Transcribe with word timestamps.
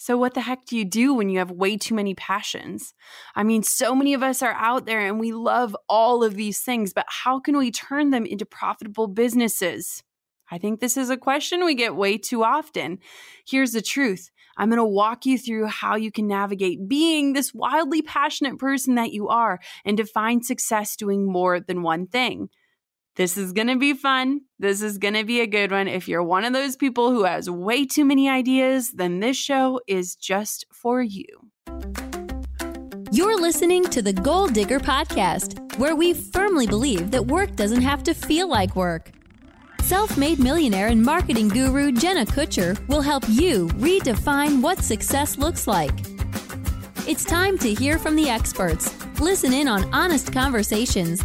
So, 0.00 0.16
what 0.16 0.34
the 0.34 0.42
heck 0.42 0.64
do 0.64 0.76
you 0.76 0.84
do 0.84 1.12
when 1.12 1.28
you 1.28 1.40
have 1.40 1.50
way 1.50 1.76
too 1.76 1.92
many 1.92 2.14
passions? 2.14 2.94
I 3.34 3.42
mean, 3.42 3.64
so 3.64 3.96
many 3.96 4.14
of 4.14 4.22
us 4.22 4.42
are 4.42 4.52
out 4.52 4.86
there 4.86 5.00
and 5.04 5.18
we 5.18 5.32
love 5.32 5.76
all 5.88 6.22
of 6.22 6.36
these 6.36 6.60
things, 6.60 6.92
but 6.92 7.04
how 7.08 7.40
can 7.40 7.58
we 7.58 7.72
turn 7.72 8.10
them 8.10 8.24
into 8.24 8.46
profitable 8.46 9.08
businesses? 9.08 10.04
I 10.52 10.58
think 10.58 10.78
this 10.78 10.96
is 10.96 11.10
a 11.10 11.16
question 11.16 11.64
we 11.64 11.74
get 11.74 11.96
way 11.96 12.16
too 12.16 12.44
often. 12.44 13.00
Here's 13.44 13.72
the 13.72 13.82
truth 13.82 14.30
I'm 14.56 14.68
going 14.68 14.78
to 14.78 14.84
walk 14.84 15.26
you 15.26 15.36
through 15.36 15.66
how 15.66 15.96
you 15.96 16.12
can 16.12 16.28
navigate 16.28 16.86
being 16.86 17.32
this 17.32 17.52
wildly 17.52 18.00
passionate 18.00 18.56
person 18.56 18.94
that 18.94 19.12
you 19.12 19.26
are 19.26 19.58
and 19.84 19.96
define 19.96 20.44
success 20.44 20.94
doing 20.94 21.26
more 21.26 21.58
than 21.58 21.82
one 21.82 22.06
thing. 22.06 22.50
This 23.18 23.36
is 23.36 23.52
going 23.52 23.66
to 23.66 23.76
be 23.76 23.94
fun. 23.94 24.42
This 24.60 24.80
is 24.80 24.96
going 24.96 25.14
to 25.14 25.24
be 25.24 25.40
a 25.40 25.46
good 25.48 25.72
one. 25.72 25.88
If 25.88 26.06
you're 26.06 26.22
one 26.22 26.44
of 26.44 26.52
those 26.52 26.76
people 26.76 27.10
who 27.10 27.24
has 27.24 27.50
way 27.50 27.84
too 27.84 28.04
many 28.04 28.28
ideas, 28.28 28.92
then 28.92 29.18
this 29.18 29.36
show 29.36 29.80
is 29.88 30.14
just 30.14 30.64
for 30.72 31.02
you. 31.02 31.26
You're 33.10 33.40
listening 33.40 33.82
to 33.86 34.02
the 34.02 34.12
Goal 34.12 34.46
Digger 34.46 34.78
Podcast, 34.78 35.76
where 35.78 35.96
we 35.96 36.14
firmly 36.14 36.68
believe 36.68 37.10
that 37.10 37.26
work 37.26 37.56
doesn't 37.56 37.82
have 37.82 38.04
to 38.04 38.14
feel 38.14 38.48
like 38.48 38.76
work. 38.76 39.10
Self 39.80 40.16
made 40.16 40.38
millionaire 40.38 40.86
and 40.86 41.02
marketing 41.02 41.48
guru 41.48 41.90
Jenna 41.90 42.24
Kutcher 42.24 42.78
will 42.86 43.02
help 43.02 43.24
you 43.28 43.66
redefine 43.78 44.62
what 44.62 44.78
success 44.78 45.36
looks 45.36 45.66
like. 45.66 45.98
It's 47.08 47.24
time 47.24 47.58
to 47.58 47.74
hear 47.74 47.98
from 47.98 48.14
the 48.14 48.28
experts, 48.28 48.94
listen 49.18 49.52
in 49.52 49.66
on 49.66 49.92
honest 49.92 50.32
conversations, 50.32 51.24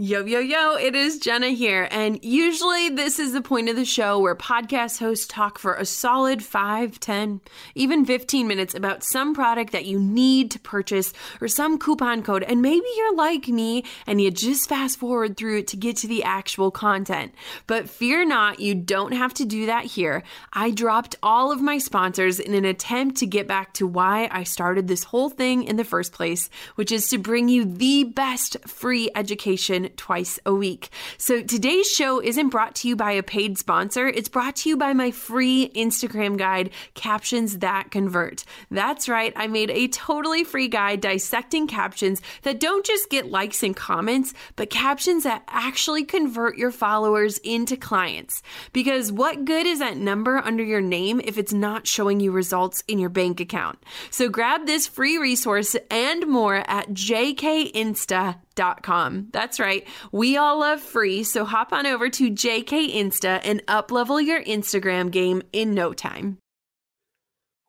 Yo, 0.00 0.24
yo, 0.24 0.38
yo, 0.38 0.76
it 0.76 0.94
is 0.94 1.18
Jenna 1.18 1.48
here. 1.48 1.88
And 1.90 2.24
usually, 2.24 2.88
this 2.88 3.18
is 3.18 3.32
the 3.32 3.42
point 3.42 3.68
of 3.68 3.74
the 3.74 3.84
show 3.84 4.20
where 4.20 4.36
podcast 4.36 5.00
hosts 5.00 5.26
talk 5.26 5.58
for 5.58 5.74
a 5.74 5.84
solid 5.84 6.40
5, 6.40 7.00
10, 7.00 7.40
even 7.74 8.04
15 8.04 8.46
minutes 8.46 8.76
about 8.76 9.02
some 9.02 9.34
product 9.34 9.72
that 9.72 9.86
you 9.86 9.98
need 9.98 10.52
to 10.52 10.60
purchase 10.60 11.12
or 11.40 11.48
some 11.48 11.80
coupon 11.80 12.22
code. 12.22 12.44
And 12.44 12.62
maybe 12.62 12.86
you're 12.96 13.16
like 13.16 13.48
me 13.48 13.82
and 14.06 14.20
you 14.20 14.30
just 14.30 14.68
fast 14.68 15.00
forward 15.00 15.36
through 15.36 15.58
it 15.58 15.66
to 15.66 15.76
get 15.76 15.96
to 15.96 16.06
the 16.06 16.22
actual 16.22 16.70
content. 16.70 17.34
But 17.66 17.90
fear 17.90 18.24
not, 18.24 18.60
you 18.60 18.76
don't 18.76 19.14
have 19.14 19.34
to 19.34 19.44
do 19.44 19.66
that 19.66 19.86
here. 19.86 20.22
I 20.52 20.70
dropped 20.70 21.16
all 21.24 21.50
of 21.50 21.60
my 21.60 21.78
sponsors 21.78 22.38
in 22.38 22.54
an 22.54 22.64
attempt 22.64 23.16
to 23.16 23.26
get 23.26 23.48
back 23.48 23.72
to 23.74 23.86
why 23.88 24.28
I 24.30 24.44
started 24.44 24.86
this 24.86 25.02
whole 25.02 25.28
thing 25.28 25.64
in 25.64 25.74
the 25.74 25.82
first 25.82 26.12
place, 26.12 26.50
which 26.76 26.92
is 26.92 27.08
to 27.08 27.18
bring 27.18 27.48
you 27.48 27.64
the 27.64 28.04
best 28.04 28.58
free 28.64 29.10
education 29.16 29.87
twice 29.96 30.38
a 30.44 30.54
week. 30.54 30.90
So 31.16 31.42
today's 31.42 31.90
show 31.90 32.20
isn't 32.20 32.50
brought 32.50 32.74
to 32.76 32.88
you 32.88 32.96
by 32.96 33.12
a 33.12 33.22
paid 33.22 33.58
sponsor, 33.58 34.06
it's 34.08 34.28
brought 34.28 34.56
to 34.56 34.68
you 34.68 34.76
by 34.76 34.92
my 34.92 35.10
free 35.10 35.70
Instagram 35.74 36.36
guide, 36.36 36.70
Captions 36.94 37.58
That 37.58 37.90
Convert. 37.90 38.44
That's 38.70 39.08
right, 39.08 39.32
I 39.36 39.46
made 39.46 39.70
a 39.70 39.88
totally 39.88 40.44
free 40.44 40.68
guide 40.68 41.00
dissecting 41.00 41.66
captions 41.66 42.20
that 42.42 42.60
don't 42.60 42.84
just 42.84 43.10
get 43.10 43.30
likes 43.30 43.62
and 43.62 43.74
comments, 43.74 44.34
but 44.56 44.70
captions 44.70 45.24
that 45.24 45.44
actually 45.48 46.04
convert 46.04 46.56
your 46.56 46.70
followers 46.70 47.38
into 47.38 47.76
clients. 47.76 48.42
Because 48.72 49.12
what 49.12 49.44
good 49.44 49.66
is 49.66 49.78
that 49.78 49.96
number 49.96 50.38
under 50.38 50.62
your 50.62 50.80
name 50.80 51.20
if 51.24 51.38
it's 51.38 51.52
not 51.52 51.86
showing 51.86 52.20
you 52.20 52.30
results 52.30 52.82
in 52.88 52.98
your 52.98 53.10
bank 53.10 53.40
account? 53.40 53.78
So 54.10 54.28
grab 54.28 54.66
this 54.66 54.86
free 54.86 55.18
resource 55.18 55.76
and 55.90 56.26
more 56.26 56.56
at 56.66 56.90
jkinsta.com 56.90 58.47
jkinsta.com. 58.58 59.28
That's 59.32 59.60
right. 59.60 59.86
We 60.12 60.36
all 60.36 60.60
love 60.60 60.80
free, 60.80 61.24
so 61.24 61.44
hop 61.44 61.72
on 61.72 61.86
over 61.86 62.08
to 62.10 62.30
JK 62.30 62.94
Insta 62.94 63.40
and 63.44 63.64
uplevel 63.66 64.24
your 64.24 64.42
Instagram 64.42 65.10
game 65.10 65.42
in 65.52 65.74
no 65.74 65.92
time. 65.92 66.38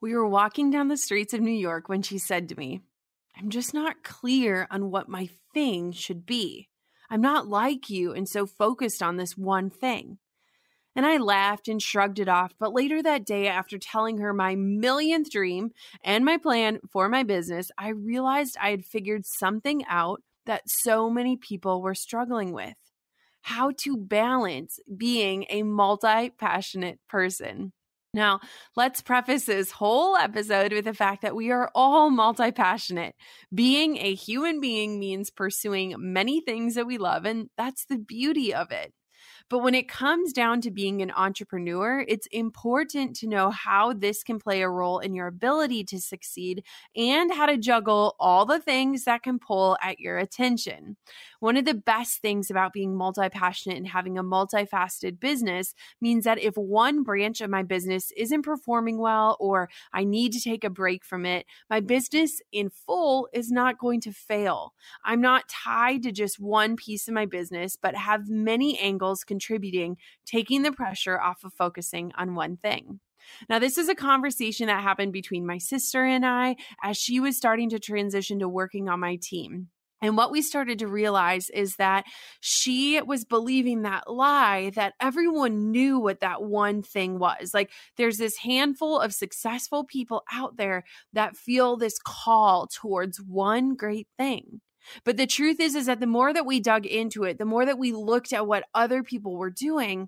We 0.01 0.13
were 0.13 0.27
walking 0.27 0.69
down 0.72 0.88
the 0.88 0.97
streets 0.97 1.33
of 1.33 1.41
New 1.41 1.51
York 1.51 1.89
when 1.89 2.01
she 2.01 2.17
said 2.17 2.50
to 2.50 2.55
me, 2.55 2.81
I'm 3.38 3.50
just 3.50 3.73
not 3.73 4.03
clear 4.03 4.67
on 4.72 4.91
what 4.91 5.09
my 5.09 5.29
thing 5.53 5.91
should 5.91 6.25
be. 6.25 6.69
I'm 7.09 7.21
not 7.21 7.47
like 7.47 7.89
you 7.89 8.13
and 8.13 8.27
so 8.27 8.45
focused 8.45 9.01
on 9.01 9.17
this 9.17 9.38
one 9.38 9.69
thing. 9.69 10.19
And 10.95 11.06
I 11.06 11.17
laughed 11.17 11.67
and 11.67 11.81
shrugged 11.81 12.19
it 12.19 12.27
off. 12.27 12.53
But 12.59 12.73
later 12.73 13.01
that 13.01 13.25
day, 13.25 13.47
after 13.47 13.77
telling 13.77 14.17
her 14.17 14.33
my 14.33 14.56
millionth 14.56 15.29
dream 15.29 15.71
and 16.03 16.25
my 16.25 16.38
plan 16.38 16.79
for 16.91 17.07
my 17.07 17.23
business, 17.23 17.71
I 17.77 17.89
realized 17.89 18.57
I 18.59 18.71
had 18.71 18.85
figured 18.85 19.25
something 19.25 19.83
out 19.88 20.21
that 20.49 20.63
so 20.65 21.11
many 21.11 21.37
people 21.37 21.79
were 21.79 21.93
struggling 21.93 22.51
with 22.51 22.73
how 23.43 23.71
to 23.77 23.95
balance 23.95 24.79
being 24.97 25.45
a 25.49 25.61
multi 25.61 26.31
passionate 26.31 26.99
person. 27.07 27.71
Now, 28.15 28.39
let's 28.75 29.03
preface 29.03 29.45
this 29.45 29.69
whole 29.69 30.18
episode 30.18 30.74
with 30.74 30.85
the 30.85 30.95
fact 30.95 31.21
that 31.21 31.35
we 31.35 31.51
are 31.51 31.69
all 31.75 32.09
multi 32.09 32.51
passionate. 32.51 33.13
Being 33.53 33.97
a 33.97 34.15
human 34.15 34.59
being 34.59 35.00
means 35.00 35.29
pursuing 35.29 35.94
many 36.00 36.41
things 36.41 36.74
that 36.74 36.88
we 36.88 36.97
love, 36.97 37.25
and 37.25 37.50
that's 37.56 37.85
the 37.85 38.00
beauty 38.00 38.51
of 38.51 38.71
it. 38.71 38.91
But 39.50 39.60
when 39.60 39.74
it 39.74 39.88
comes 39.90 40.31
down 40.31 40.62
to 40.62 40.72
being 40.72 41.01
an 41.01 41.12
entrepreneur, 41.12 42.06
it's 42.07 42.28
important 42.28 43.16
to 43.18 43.28
know 43.28 43.50
how 43.50 43.94
this 43.94 44.24
can 44.24 44.40
play 44.40 44.62
a 44.62 44.69
role 44.69 45.00
in 45.00 45.13
your 45.16 45.28
ability 45.28 45.84
to 45.86 46.00
succeed 46.00 46.63
and 46.96 47.34
how 47.34 47.48
to 47.48 47.57
juggle 47.57 48.16
all 48.19 48.46
the 48.46 48.60
things 48.60 49.06
that 49.06 49.24
can 49.24 49.40
pull 49.40 49.78
at 49.81 50.00
your 50.00 50.18
attention. 50.19 50.98
One 51.39 51.57
of 51.57 51.65
the 51.65 51.74
best 51.74 52.21
things 52.21 52.50
about 52.51 52.74
being 52.74 52.95
multi 52.95 53.30
passionate 53.30 53.77
and 53.77 53.88
having 53.88 54.18
a 54.18 54.24
multifaceted 54.24 55.19
business 55.19 55.74
means 56.01 56.25
that 56.25 56.39
if 56.39 56.56
one 56.56 57.03
branch 57.03 57.41
of 57.41 57.50
my 57.50 57.63
business 57.63 58.12
isn't 58.18 58.41
performing 58.41 59.00
well 59.00 59.38
or 59.39 59.69
I 59.94 60.03
need 60.03 60.33
to 60.33 60.41
take 60.41 60.63
a 60.63 60.69
break 60.69 61.06
from 61.06 61.25
it, 61.25 61.45
my 61.69 61.80
business 61.80 62.41
in 62.51 62.69
full 62.69 63.27
is 63.33 63.51
not 63.51 63.77
going 63.80 64.01
to 64.01 64.12
fail. 64.12 64.74
I'm 65.03 65.21
not 65.21 65.47
tied 65.47 66.03
to 66.03 66.12
just 66.12 66.39
one 66.39 66.75
piece 66.75 67.07
of 67.07 67.13
my 67.13 67.25
business, 67.25 67.77
but 67.81 67.95
have 67.95 68.30
many 68.30 68.77
angles 68.80 69.24
contributing, 69.24 69.97
taking 70.25 70.63
the 70.63 70.71
pressure 70.71 71.19
off 71.19 71.44
of 71.44 71.53
focusing 71.53 72.12
on 72.18 72.36
one 72.36 72.57
thing. 72.57 73.00
Now, 73.50 73.59
this 73.59 73.77
is 73.77 73.89
a 73.89 73.95
conversation 73.95 74.68
that 74.68 74.81
happened 74.81 75.13
between 75.13 75.45
my 75.45 75.57
sister 75.57 76.03
and 76.03 76.25
I 76.25 76.56
as 76.83 76.97
she 76.97 77.19
was 77.19 77.38
starting 77.38 77.69
to 77.69 77.80
transition 77.80 78.39
to 78.39 78.50
working 78.50 78.89
on 78.89 79.00
my 79.00 79.18
team. 79.21 79.68
And 80.01 80.16
what 80.16 80.31
we 80.31 80.42
started 80.42 80.80
to 80.80 80.88
realize 80.88 81.50
is 81.50 81.75
that 81.75 82.06
she 82.40 83.01
was 83.01 83.25
believing 83.25 83.81
that 83.81 84.10
lie 84.10 84.72
that 84.75 84.94
everyone 85.01 85.72
knew 85.72 86.00
what 86.00 86.22
that 86.22 86.44
one 86.44 86.81
thing 86.81 87.19
was. 87.19 87.54
Like 87.54 87.72
there's 87.98 88.18
this 88.18 88.38
handful 88.38 89.00
of 89.00 89.13
successful 89.13 89.84
people 89.84 90.24
out 90.31 90.57
there 90.57 90.84
that 91.13 91.36
feel 91.36 91.75
this 91.78 91.98
call 92.04 92.68
towards 92.68 93.19
one 93.19 93.75
great 93.75 94.07
thing. 94.18 94.62
But 95.04 95.18
the 95.18 95.28
truth 95.28 95.60
is 95.60 95.75
is 95.75 95.88
that 95.88 96.00
the 96.00 96.07
more 96.07 96.34
that 96.34 96.46
we 96.46 96.60
dug 96.60 96.86
into 96.86 97.24
it, 97.24 97.38
the 97.38 97.46
more 97.46 97.66
that 97.66 97.78
we 97.78 97.92
looked 97.92 98.34
at 98.34 98.48
what 98.48 98.63
other 98.74 99.04
people 99.04 99.36
were 99.38 99.51
doing, 99.51 100.07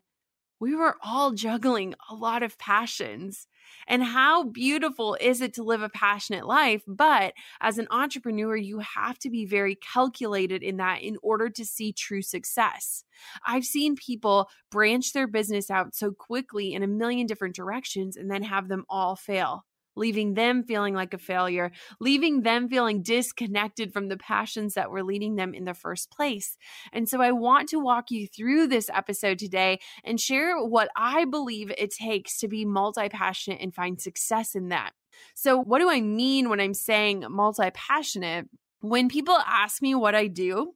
we 0.62 0.75
were 0.75 0.96
all 1.02 1.31
juggling 1.31 1.96
a 2.10 2.13
lot 2.13 2.44
of 2.44 2.58
passions. 2.60 3.48
And 3.88 4.04
how 4.04 4.44
beautiful 4.44 5.18
is 5.19 5.42
it 5.42 5.56
to 5.56 5.63
live 5.63 5.81
a 5.81 5.90
passionate 5.90 6.46
life? 6.46 6.84
But 6.88 7.34
as 7.60 7.80
an 7.80 7.88
entrepreneur, 7.90 8.56
you 8.56 8.80
have 8.80 9.18
to 9.19 9.30
be 9.31 9.46
very 9.46 9.75
calculated 9.75 10.62
in 10.62 10.78
that 10.78 11.02
in 11.02 11.18
order 11.24 11.50
to 11.50 11.66
see 11.66 11.92
true 11.92 12.22
success. 12.22 13.04
I've 13.46 13.66
seen 13.66 13.96
people 13.96 14.50
branch 14.69 15.13
their 15.13 15.28
business 15.28 15.72
out 15.72 15.96
so 15.96 16.12
quickly 16.12 16.74
in 16.74 16.84
a 16.84 16.88
million 16.88 17.25
different 17.25 17.56
directions 17.56 18.16
and 18.16 18.30
then 18.30 18.44
have 18.44 18.68
them 18.68 18.86
all 18.88 19.16
fail 19.16 19.66
leaving 19.96 20.34
them 20.34 20.64
feeling 20.64 20.94
like 20.94 21.14
a 21.14 21.18
failure, 21.18 21.72
leaving 22.00 22.42
them 22.42 22.70
feeling 22.70 23.02
disconnected 23.04 23.94
from 23.94 24.08
the 24.08 24.18
passions 24.18 24.74
that 24.74 24.92
were 24.92 25.04
leading 25.04 25.36
them 25.36 25.54
in 25.54 25.66
the 25.66 25.74
first 25.74 26.12
place. 26.12 26.58
And 26.94 27.08
so 27.08 27.22
I 27.22 27.32
want 27.32 27.70
to 27.70 27.80
walk 27.80 28.12
you 28.12 28.28
through 28.28 28.68
this 28.68 28.90
episode 28.94 29.40
today 29.40 29.80
and 30.04 30.20
share 30.20 30.58
what 30.64 30.90
I 30.96 31.26
believe 31.26 31.72
it 31.78 31.92
takes 31.92 32.40
to 32.40 32.48
be 32.48 32.66
multi 32.66 33.10
passionate 33.10 33.62
and 33.62 33.74
find 33.74 34.00
success 34.00 34.56
in 34.56 34.70
that. 34.70 34.92
So, 35.36 35.58
what 35.58 35.80
do 35.80 35.90
I 35.90 36.02
mean 36.02 36.50
when 36.50 36.60
I'm 36.60 36.74
saying 36.74 37.26
multi 37.30 37.70
passionate? 37.72 38.48
When 38.80 39.10
people 39.10 39.38
ask 39.46 39.82
me 39.82 39.94
what 39.94 40.16
I 40.16 40.28
do, 40.28 40.74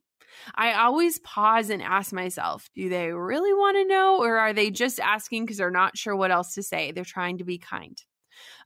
I 0.54 0.74
always 0.74 1.20
pause 1.20 1.70
and 1.70 1.82
ask 1.82 2.14
myself, 2.14 2.70
do 2.76 2.90
they 2.90 3.12
really 3.12 3.54
want 3.54 3.78
to 3.78 3.86
know, 3.86 4.20
or 4.22 4.38
are 4.38 4.54
they 4.54 4.70
just 4.70 5.00
asking 5.00 5.46
because 5.46 5.58
they're 5.58 5.72
not 5.72 5.98
sure 5.98 6.16
what 6.16 6.32
else 6.32 6.54
to 6.56 6.64
say? 6.64 6.92
They're 6.92 7.04
trying 7.04 7.40
to 7.40 7.44
be 7.44 7.58
kind. 7.58 8.00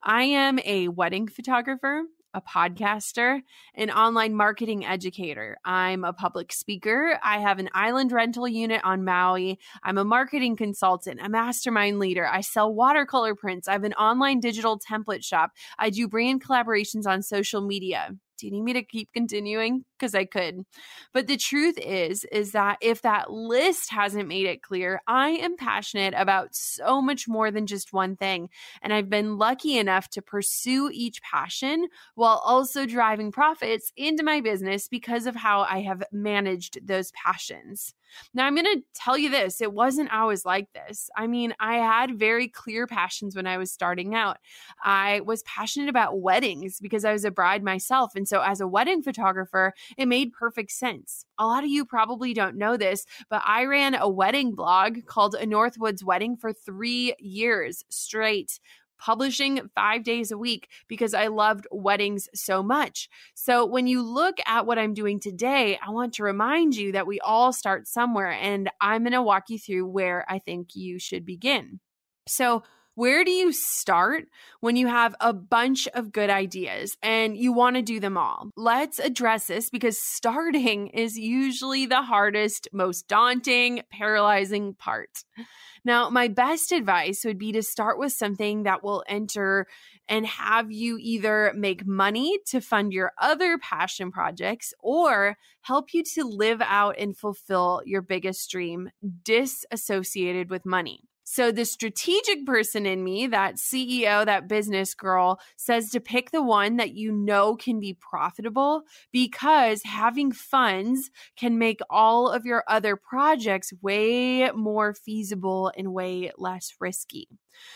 I 0.03 0.23
am 0.23 0.59
a 0.65 0.87
wedding 0.87 1.27
photographer, 1.27 2.03
a 2.33 2.41
podcaster, 2.41 3.41
an 3.75 3.89
online 3.89 4.35
marketing 4.35 4.85
educator. 4.85 5.57
I'm 5.65 6.03
a 6.03 6.13
public 6.13 6.53
speaker. 6.53 7.19
I 7.23 7.39
have 7.39 7.59
an 7.59 7.69
island 7.73 8.11
rental 8.11 8.47
unit 8.47 8.81
on 8.83 9.03
Maui. 9.03 9.59
I'm 9.83 9.97
a 9.97 10.05
marketing 10.05 10.55
consultant, 10.55 11.19
a 11.23 11.29
mastermind 11.29 11.99
leader. 11.99 12.27
I 12.27 12.41
sell 12.41 12.73
watercolor 12.73 13.35
prints. 13.35 13.67
I 13.67 13.73
have 13.73 13.83
an 13.83 13.93
online 13.93 14.39
digital 14.39 14.79
template 14.79 15.23
shop. 15.23 15.51
I 15.77 15.89
do 15.89 16.07
brand 16.07 16.43
collaborations 16.43 17.07
on 17.07 17.23
social 17.23 17.61
media 17.61 18.15
do 18.39 18.47
you 18.47 18.51
need 18.51 18.63
me 18.63 18.73
to 18.73 18.83
keep 18.83 19.11
continuing? 19.13 19.85
Because 19.97 20.15
i 20.15 20.25
could. 20.25 20.63
But 21.13 21.27
the 21.27 21.37
truth 21.37 21.77
is 21.77 22.25
is 22.31 22.53
that 22.53 22.77
if 22.81 23.01
that 23.01 23.31
list 23.31 23.91
hasn't 23.91 24.27
made 24.27 24.45
it 24.45 24.61
clear 24.61 25.01
i 25.07 25.29
am 25.29 25.57
passionate 25.57 26.13
about 26.15 26.55
so 26.55 27.01
much 27.01 27.27
more 27.27 27.51
than 27.51 27.67
just 27.67 27.93
one 27.93 28.15
thing 28.15 28.49
and 28.81 28.93
i've 28.93 29.09
been 29.09 29.37
lucky 29.37 29.77
enough 29.77 30.09
to 30.09 30.21
pursue 30.21 30.89
each 30.93 31.21
passion 31.21 31.87
while 32.15 32.41
also 32.45 32.85
driving 32.85 33.31
profits 33.31 33.91
into 33.97 34.23
my 34.23 34.41
business 34.41 34.87
because 34.87 35.25
of 35.25 35.35
how 35.35 35.61
i 35.61 35.81
have 35.81 36.03
managed 36.11 36.85
those 36.85 37.11
passions 37.11 37.93
now, 38.33 38.45
I'm 38.45 38.55
going 38.55 38.65
to 38.65 38.83
tell 38.93 39.17
you 39.17 39.29
this 39.29 39.61
it 39.61 39.73
wasn't 39.73 40.11
always 40.11 40.45
like 40.45 40.67
this. 40.73 41.09
I 41.15 41.27
mean, 41.27 41.53
I 41.59 41.75
had 41.75 42.17
very 42.17 42.47
clear 42.47 42.87
passions 42.87 43.35
when 43.35 43.47
I 43.47 43.57
was 43.57 43.71
starting 43.71 44.15
out. 44.15 44.37
I 44.83 45.21
was 45.21 45.43
passionate 45.43 45.89
about 45.89 46.21
weddings 46.21 46.79
because 46.79 47.05
I 47.05 47.13
was 47.13 47.25
a 47.25 47.31
bride 47.31 47.63
myself. 47.63 48.15
And 48.15 48.27
so, 48.27 48.41
as 48.41 48.61
a 48.61 48.67
wedding 48.67 49.01
photographer, 49.01 49.73
it 49.97 50.07
made 50.07 50.33
perfect 50.33 50.71
sense. 50.71 51.25
A 51.37 51.45
lot 51.45 51.63
of 51.63 51.69
you 51.69 51.85
probably 51.85 52.33
don't 52.33 52.57
know 52.57 52.77
this, 52.77 53.05
but 53.29 53.41
I 53.45 53.65
ran 53.65 53.95
a 53.95 54.09
wedding 54.09 54.55
blog 54.55 55.05
called 55.05 55.35
A 55.35 55.45
Northwoods 55.45 56.03
Wedding 56.03 56.37
for 56.37 56.53
three 56.53 57.15
years 57.19 57.83
straight 57.89 58.59
publishing 58.99 59.69
five 59.75 60.03
days 60.03 60.31
a 60.31 60.37
week 60.37 60.69
because 60.87 61.13
I 61.13 61.27
loved 61.27 61.67
weddings 61.71 62.29
so 62.33 62.61
much. 62.61 63.09
So 63.33 63.65
when 63.65 63.87
you 63.87 64.01
look 64.01 64.37
at 64.45 64.65
what 64.65 64.77
I'm 64.77 64.93
doing 64.93 65.19
today, 65.19 65.79
I 65.85 65.91
want 65.91 66.13
to 66.15 66.23
remind 66.23 66.75
you 66.75 66.91
that 66.91 67.07
we 67.07 67.19
all 67.19 67.53
start 67.53 67.87
somewhere, 67.87 68.31
and 68.31 68.69
I'm 68.79 69.03
going 69.03 69.13
to 69.13 69.21
walk 69.21 69.49
you 69.49 69.57
through 69.57 69.87
where 69.87 70.25
I 70.29 70.39
think 70.39 70.75
you 70.75 70.99
should 70.99 71.25
begin. 71.25 71.79
So, 72.27 72.63
where 72.99 73.23
do 73.23 73.31
you 73.31 73.53
start 73.53 74.25
when 74.59 74.75
you 74.75 74.87
have 74.87 75.15
a 75.21 75.31
bunch 75.31 75.87
of 75.93 76.11
good 76.11 76.29
ideas 76.29 76.97
and 77.01 77.37
you 77.37 77.53
want 77.53 77.77
to 77.77 77.81
do 77.81 77.97
them 77.97 78.17
all? 78.17 78.49
Let's 78.57 78.99
address 78.99 79.47
this 79.47 79.69
because 79.69 79.97
starting 79.97 80.87
is 81.05 81.17
usually 81.17 81.85
the 81.85 82.01
hardest, 82.01 82.67
most 82.73 83.07
daunting, 83.07 83.83
paralyzing 83.89 84.73
part. 84.73 85.23
Now, 85.85 86.09
my 86.09 86.27
best 86.27 86.73
advice 86.73 87.23
would 87.23 87.37
be 87.37 87.53
to 87.53 87.63
start 87.63 87.97
with 87.97 88.11
something 88.11 88.63
that 88.63 88.83
will 88.83 89.05
enter 89.07 89.67
and 90.09 90.25
have 90.25 90.69
you 90.69 90.97
either 90.99 91.53
make 91.55 91.87
money 91.87 92.39
to 92.47 92.59
fund 92.59 92.91
your 92.91 93.13
other 93.17 93.57
passion 93.59 94.11
projects 94.11 94.73
or 94.81 95.37
help 95.61 95.93
you 95.93 96.03
to 96.15 96.25
live 96.25 96.61
out 96.61 96.99
and 96.99 97.15
fulfill 97.15 97.81
your 97.85 98.01
biggest 98.01 98.51
dream 98.51 98.89
disassociated 99.23 100.49
with 100.49 100.65
money. 100.65 101.08
So 101.31 101.51
the 101.51 101.63
strategic 101.63 102.43
person 102.43 102.87
in 102.87 103.03
me, 103.03 103.27
that 103.27 103.57
CEO, 103.57 104.25
that 104.25 104.47
business 104.47 104.95
girl, 104.95 105.39
says 105.57 105.91
to 105.91 105.99
pick 105.99 106.31
the 106.31 106.41
one 106.41 106.77
that 106.77 106.95
you 106.95 107.11
know 107.11 107.55
can 107.55 107.79
be 107.79 107.93
profitable 107.93 108.81
because 109.11 109.83
having 109.83 110.31
funds 110.31 111.11
can 111.37 111.59
make 111.59 111.81
all 111.87 112.29
of 112.29 112.47
your 112.47 112.63
other 112.67 112.95
projects 112.95 113.71
way 113.83 114.49
more 114.55 114.95
feasible 114.95 115.71
and 115.77 115.93
way 115.93 116.31
less 116.35 116.73
risky. 116.79 117.27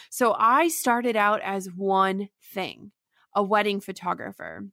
So 0.09 0.35
I 0.35 0.67
started 0.67 1.15
out 1.15 1.41
as 1.43 1.67
one 1.67 2.29
thing, 2.55 2.91
a 3.35 3.43
wedding 3.43 3.81
photographer. 3.81 4.65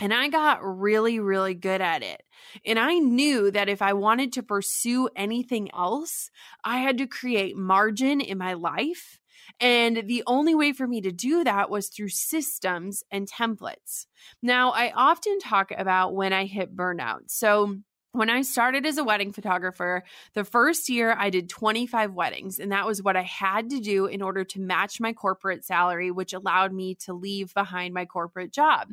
And 0.00 0.14
I 0.14 0.28
got 0.28 0.64
really, 0.64 1.20
really 1.20 1.54
good 1.54 1.80
at 1.82 2.02
it. 2.02 2.22
And 2.64 2.78
I 2.78 2.94
knew 2.94 3.50
that 3.50 3.68
if 3.68 3.82
I 3.82 3.92
wanted 3.92 4.32
to 4.34 4.42
pursue 4.42 5.08
anything 5.14 5.70
else, 5.72 6.30
I 6.64 6.78
had 6.78 6.98
to 6.98 7.06
create 7.06 7.56
margin 7.56 8.20
in 8.20 8.38
my 8.38 8.54
life. 8.54 9.20
And 9.60 10.04
the 10.06 10.22
only 10.26 10.54
way 10.54 10.72
for 10.72 10.86
me 10.86 11.00
to 11.02 11.12
do 11.12 11.44
that 11.44 11.70
was 11.70 11.88
through 11.88 12.08
systems 12.08 13.02
and 13.10 13.30
templates. 13.30 14.06
Now, 14.42 14.70
I 14.70 14.92
often 14.94 15.38
talk 15.38 15.70
about 15.76 16.14
when 16.14 16.32
I 16.32 16.46
hit 16.46 16.74
burnout. 16.74 17.28
So, 17.30 17.76
when 18.12 18.28
I 18.28 18.42
started 18.42 18.86
as 18.86 18.98
a 18.98 19.04
wedding 19.04 19.32
photographer, 19.32 20.02
the 20.34 20.42
first 20.42 20.88
year 20.88 21.14
I 21.16 21.30
did 21.30 21.48
25 21.48 22.12
weddings, 22.12 22.58
and 22.58 22.72
that 22.72 22.84
was 22.84 23.00
what 23.00 23.16
I 23.16 23.22
had 23.22 23.70
to 23.70 23.78
do 23.78 24.06
in 24.06 24.20
order 24.20 24.42
to 24.42 24.60
match 24.60 25.00
my 25.00 25.12
corporate 25.12 25.64
salary, 25.64 26.10
which 26.10 26.32
allowed 26.32 26.72
me 26.72 26.96
to 27.04 27.12
leave 27.12 27.54
behind 27.54 27.94
my 27.94 28.06
corporate 28.06 28.52
job. 28.52 28.88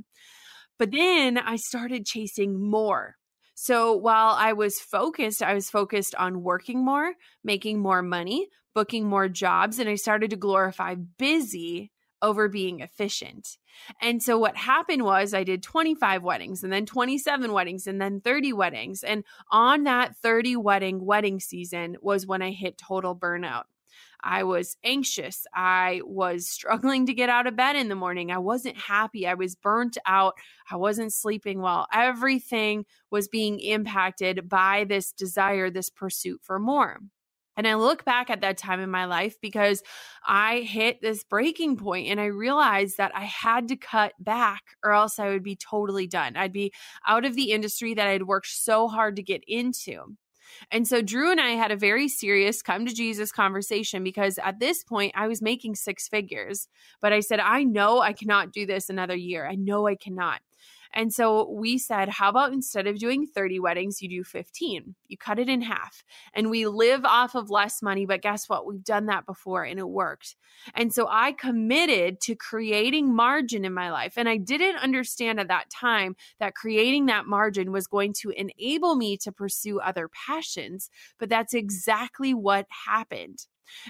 But 0.79 0.91
then 0.91 1.38
I 1.38 1.55
started 1.55 2.05
chasing 2.05 2.60
more. 2.62 3.15
So 3.55 3.93
while 3.93 4.36
I 4.36 4.53
was 4.53 4.79
focused, 4.79 5.41
I 5.41 5.53
was 5.55 5.69
focused 5.69 6.13
on 6.15 6.43
working 6.43 6.86
more, 6.86 7.13
making 7.43 7.79
more 7.79 8.03
money, 8.03 8.50
booking 8.75 9.07
more 9.07 9.27
jobs, 9.27 9.79
and 9.79 9.89
I 9.89 9.96
started 9.96 10.29
to 10.29 10.36
glorify 10.36 10.96
busy 10.96 11.91
over 12.22 12.48
being 12.48 12.79
efficient. 12.81 13.57
And 14.01 14.22
so 14.22 14.38
what 14.38 14.57
happened 14.57 15.03
was 15.03 15.34
I 15.34 15.43
did 15.43 15.63
25 15.63 16.24
weddings 16.24 16.63
and 16.63 16.72
then 16.72 16.86
27 16.86 17.51
weddings 17.51 17.88
and 17.88 18.01
then 18.01 18.22
30 18.22 18.53
weddings. 18.53 19.03
And 19.03 19.24
on 19.51 19.84
that 19.84 20.15
30 20.17 20.55
wedding 20.57 21.05
wedding 21.05 21.39
season 21.39 21.98
was 22.01 22.25
when 22.25 22.41
I 22.41 22.51
hit 22.51 22.77
total 22.77 23.15
burnout. 23.15 23.63
I 24.24 24.44
was 24.44 24.78
anxious. 24.84 25.46
I 25.54 26.02
was 26.06 26.48
struggling 26.48 27.06
to 27.06 27.14
get 27.14 27.30
out 27.30 27.48
of 27.48 27.56
bed 27.56 27.76
in 27.76 27.90
the 27.90 27.96
morning. 27.96 28.32
I 28.32 28.40
wasn't 28.40 28.78
happy. 28.78 29.28
I 29.28 29.36
was 29.36 29.56
burnt 29.56 29.98
out. 30.06 30.36
I 30.72 30.76
wasn't 30.76 31.14
sleeping 31.14 31.62
well. 31.62 31.88
Everything 31.94 32.86
was 33.12 33.28
being 33.28 33.60
impacted 33.60 34.50
by 34.50 34.86
this 34.88 35.12
desire, 35.12 35.70
this 35.70 35.90
pursuit 35.90 36.42
for 36.44 36.60
more. 36.60 37.00
And 37.58 37.68
I 37.68 37.74
look 37.74 38.06
back 38.06 38.30
at 38.30 38.42
that 38.42 38.58
time 38.58 38.80
in 38.80 38.92
my 38.92 39.06
life 39.06 39.36
because 39.42 39.82
I 40.26 40.60
hit 40.60 41.02
this 41.02 41.24
breaking 41.24 41.78
point 41.78 42.08
and 42.08 42.22
I 42.22 42.26
realized 42.26 42.98
that 42.98 43.12
I 43.16 43.24
had 43.24 43.70
to 43.70 43.76
cut 43.76 44.14
back 44.20 44.62
or 44.84 44.92
else 44.94 45.18
I 45.18 45.30
would 45.30 45.42
be 45.42 45.56
totally 45.56 46.06
done. 46.06 46.38
I'd 46.38 46.54
be 46.54 46.72
out 47.08 47.26
of 47.26 47.36
the 47.36 47.52
industry 47.52 47.96
that 47.96 48.08
I'd 48.08 48.24
worked 48.24 48.48
so 48.48 48.88
hard 48.88 49.16
to 49.16 49.24
get 49.24 49.44
into. 49.48 50.16
And 50.72 50.88
so 50.88 51.01
Drew 51.01 51.32
and 51.32 51.39
I 51.39 51.51
had 51.51 51.72
a 51.72 51.77
very 51.77 52.08
serious 52.08 52.62
come 52.62 52.86
to 52.86 52.94
Jesus 52.94 53.32
conversation 53.32 54.04
because 54.04 54.39
at 54.39 54.60
this 54.60 54.84
point 54.84 55.13
I 55.16 55.27
was 55.27 55.42
making 55.42 55.75
six 55.75 56.08
figures. 56.08 56.68
But 57.01 57.13
I 57.13 57.20
said, 57.20 57.39
I 57.39 57.63
know 57.63 58.00
I 58.00 58.13
cannot 58.13 58.51
do 58.51 58.66
this 58.66 58.89
another 58.89 59.16
year. 59.16 59.48
I 59.48 59.56
know 59.56 59.88
I 59.88 59.96
cannot. 59.96 60.42
And 60.94 61.13
so 61.13 61.50
we 61.50 61.77
said, 61.77 62.10
how 62.10 62.29
about 62.29 62.53
instead 62.53 62.88
of 62.88 63.00
doing 63.00 63.25
30 63.25 63.60
weddings, 63.60 64.01
you 64.01 64.10
do 64.10 64.24
15? 64.24 64.96
You 65.08 65.17
cut 65.17 65.39
it 65.39 65.50
in 65.50 65.62
half. 65.62 66.03
And 66.34 66.50
we 66.50 66.67
live 66.67 67.06
off 67.06 67.36
of 67.36 67.50
less 67.50 67.82
money. 67.82 68.06
But 68.06 68.22
guess 68.22 68.48
what? 68.48 68.65
We've 68.65 68.84
done 68.84 69.08
that 69.08 69.25
before 69.25 69.63
and 69.63 69.79
it 69.79 69.89
worked. 69.89 70.36
And 70.74 70.94
so 70.94 71.08
I 71.10 71.34
committed 71.34 72.20
to 72.22 72.36
creating 72.36 73.13
margin 73.13 73.65
in 73.65 73.74
my 73.74 73.91
life. 73.91 74.13
And 74.17 74.27
I 74.27 74.38
didn't 74.38 74.77
understand 74.77 75.39
at 75.39 75.48
that 75.50 75.70
time 75.70 76.15
that 76.39 76.56
creating 76.56 77.08
that 77.08 77.25
margin 77.25 77.72
was 77.72 77.88
going 77.88 78.13
to 78.22 78.32
enable 78.32 78.96
me 78.96 79.17
to 79.17 79.32
pursue 79.32 79.79
other 79.79 80.10
passions. 80.10 80.89
But 81.20 81.29
that's 81.29 81.53
exactly 81.53 82.34
what 82.34 82.65
happened. 82.86 83.46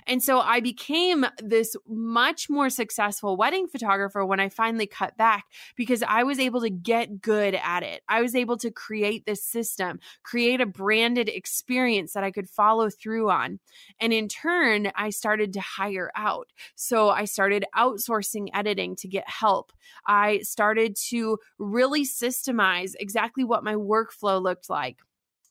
And 0.05 0.21
so 0.21 0.39
I 0.39 0.59
became 0.59 1.25
this 1.39 1.75
much 1.87 2.49
more 2.49 2.69
successful 2.69 3.37
wedding 3.37 3.67
photographer 3.67 4.25
when 4.25 4.39
I 4.39 4.49
finally 4.49 4.87
cut 4.87 5.17
back 5.17 5.45
because 5.75 6.03
I 6.03 6.23
was 6.23 6.39
able 6.39 6.61
to 6.61 6.69
get 6.69 7.21
good 7.21 7.55
at 7.55 7.83
it. 7.83 8.01
I 8.07 8.21
was 8.21 8.35
able 8.35 8.57
to 8.57 8.71
create 8.71 9.25
this 9.25 9.43
system, 9.43 9.99
create 10.23 10.61
a 10.61 10.65
branded 10.65 11.29
experience 11.29 12.13
that 12.13 12.23
I 12.23 12.31
could 12.31 12.49
follow 12.49 12.89
through 12.89 13.29
on. 13.29 13.59
And 13.99 14.13
in 14.13 14.27
turn, 14.27 14.91
I 14.95 15.09
started 15.09 15.53
to 15.53 15.61
hire 15.61 16.11
out. 16.15 16.47
So 16.75 17.09
I 17.09 17.25
started 17.25 17.65
outsourcing 17.75 18.47
editing 18.53 18.95
to 18.97 19.07
get 19.07 19.29
help. 19.29 19.71
I 20.05 20.39
started 20.39 20.95
to 21.09 21.37
really 21.57 22.03
systemize 22.03 22.93
exactly 22.99 23.43
what 23.43 23.63
my 23.63 23.75
workflow 23.75 24.41
looked 24.41 24.69
like. 24.69 24.99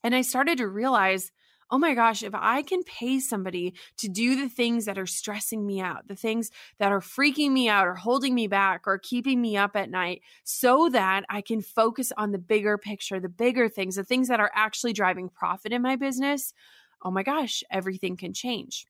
And 0.03 0.15
I 0.15 0.23
started 0.23 0.59
to 0.59 0.69
realize 0.69 1.33
oh 1.71 1.79
my 1.79 1.95
gosh, 1.95 2.23
if 2.23 2.35
I 2.35 2.63
can 2.63 2.83
pay 2.85 3.19
somebody 3.21 3.75
to 3.99 4.09
do 4.09 4.37
the 4.37 4.49
things 4.49 4.85
that 4.85 4.99
are 4.99 5.07
stressing 5.07 5.67
me 5.67 5.81
out, 5.81 6.07
the 6.09 6.17
things 6.17 6.51
that 6.79 6.93
are 6.93 7.01
freaking 7.01 7.53
me 7.53 7.69
out 7.69 7.87
or 7.87 7.95
holding 7.95 8.35
me 8.35 8.47
back 8.47 8.83
or 8.87 8.99
keeping 8.99 9.41
me 9.41 9.57
up 9.57 9.75
at 9.75 9.91
night, 9.91 10.23
so 10.45 10.89
that 10.91 11.25
I 11.29 11.41
can 11.41 11.63
focus 11.63 12.13
on 12.17 12.33
the 12.33 12.39
bigger 12.39 12.79
picture, 12.79 13.21
the 13.21 13.29
bigger 13.29 13.69
things, 13.69 13.97
the 13.97 14.05
things 14.05 14.29
that 14.29 14.41
are 14.41 14.53
actually 14.55 14.93
driving 14.93 15.29
profit 15.29 15.73
in 15.73 15.83
my 15.83 15.97
business, 15.97 16.53
oh 17.03 17.11
my 17.11 17.23
gosh, 17.23 17.63
everything 17.71 18.17
can 18.17 18.33
change. 18.33 18.87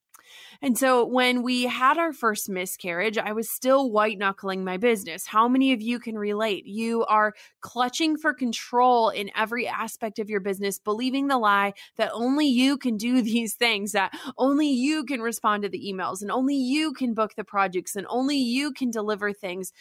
And 0.63 0.77
so 0.79 1.05
when 1.05 1.43
we 1.43 1.65
had 1.65 1.99
our 1.99 2.13
first 2.13 2.49
miscarriage, 2.49 3.19
I 3.19 3.33
was 3.33 3.51
still 3.51 3.91
white 3.91 4.19
knuckling 4.19 4.65
my 4.65 4.77
business. 4.77 5.27
How 5.27 5.49
many 5.49 5.73
of 5.73 5.83
you 5.83 5.99
can 5.99 6.17
relate? 6.17 6.67
You 6.67 7.05
are 7.05 7.35
clutching 7.61 8.17
for 8.17 8.33
control 8.33 9.11
in 9.11 9.31
every 9.37 9.67
aspect 9.67 10.19
of 10.19 10.31
your 10.31 10.41
business, 10.41 10.79
believing 10.79 11.29
the 11.29 11.39
lie 11.39 11.75
that 11.97 12.11
only 12.13 12.47
you 12.47 12.77
can 12.79 12.97
do 12.97 13.23
these 13.27 13.55
things, 13.55 13.93
that 13.93 14.17
only 14.39 14.69
you 14.69 15.05
can 15.05 15.21
respond 15.21 15.63
to 15.63 15.69
the 15.69 15.93
emails, 15.93 16.23
and 16.23 16.31
only 16.31 16.57
you 16.57 16.93
can 16.93 17.15
book 17.15 17.35
the 17.37 17.45
projects, 17.45 17.97
and 17.97 18.07
only 18.09 18.37
you 18.37 18.73
can 18.73 18.91
deliver 18.91 19.33
things. 19.33 19.73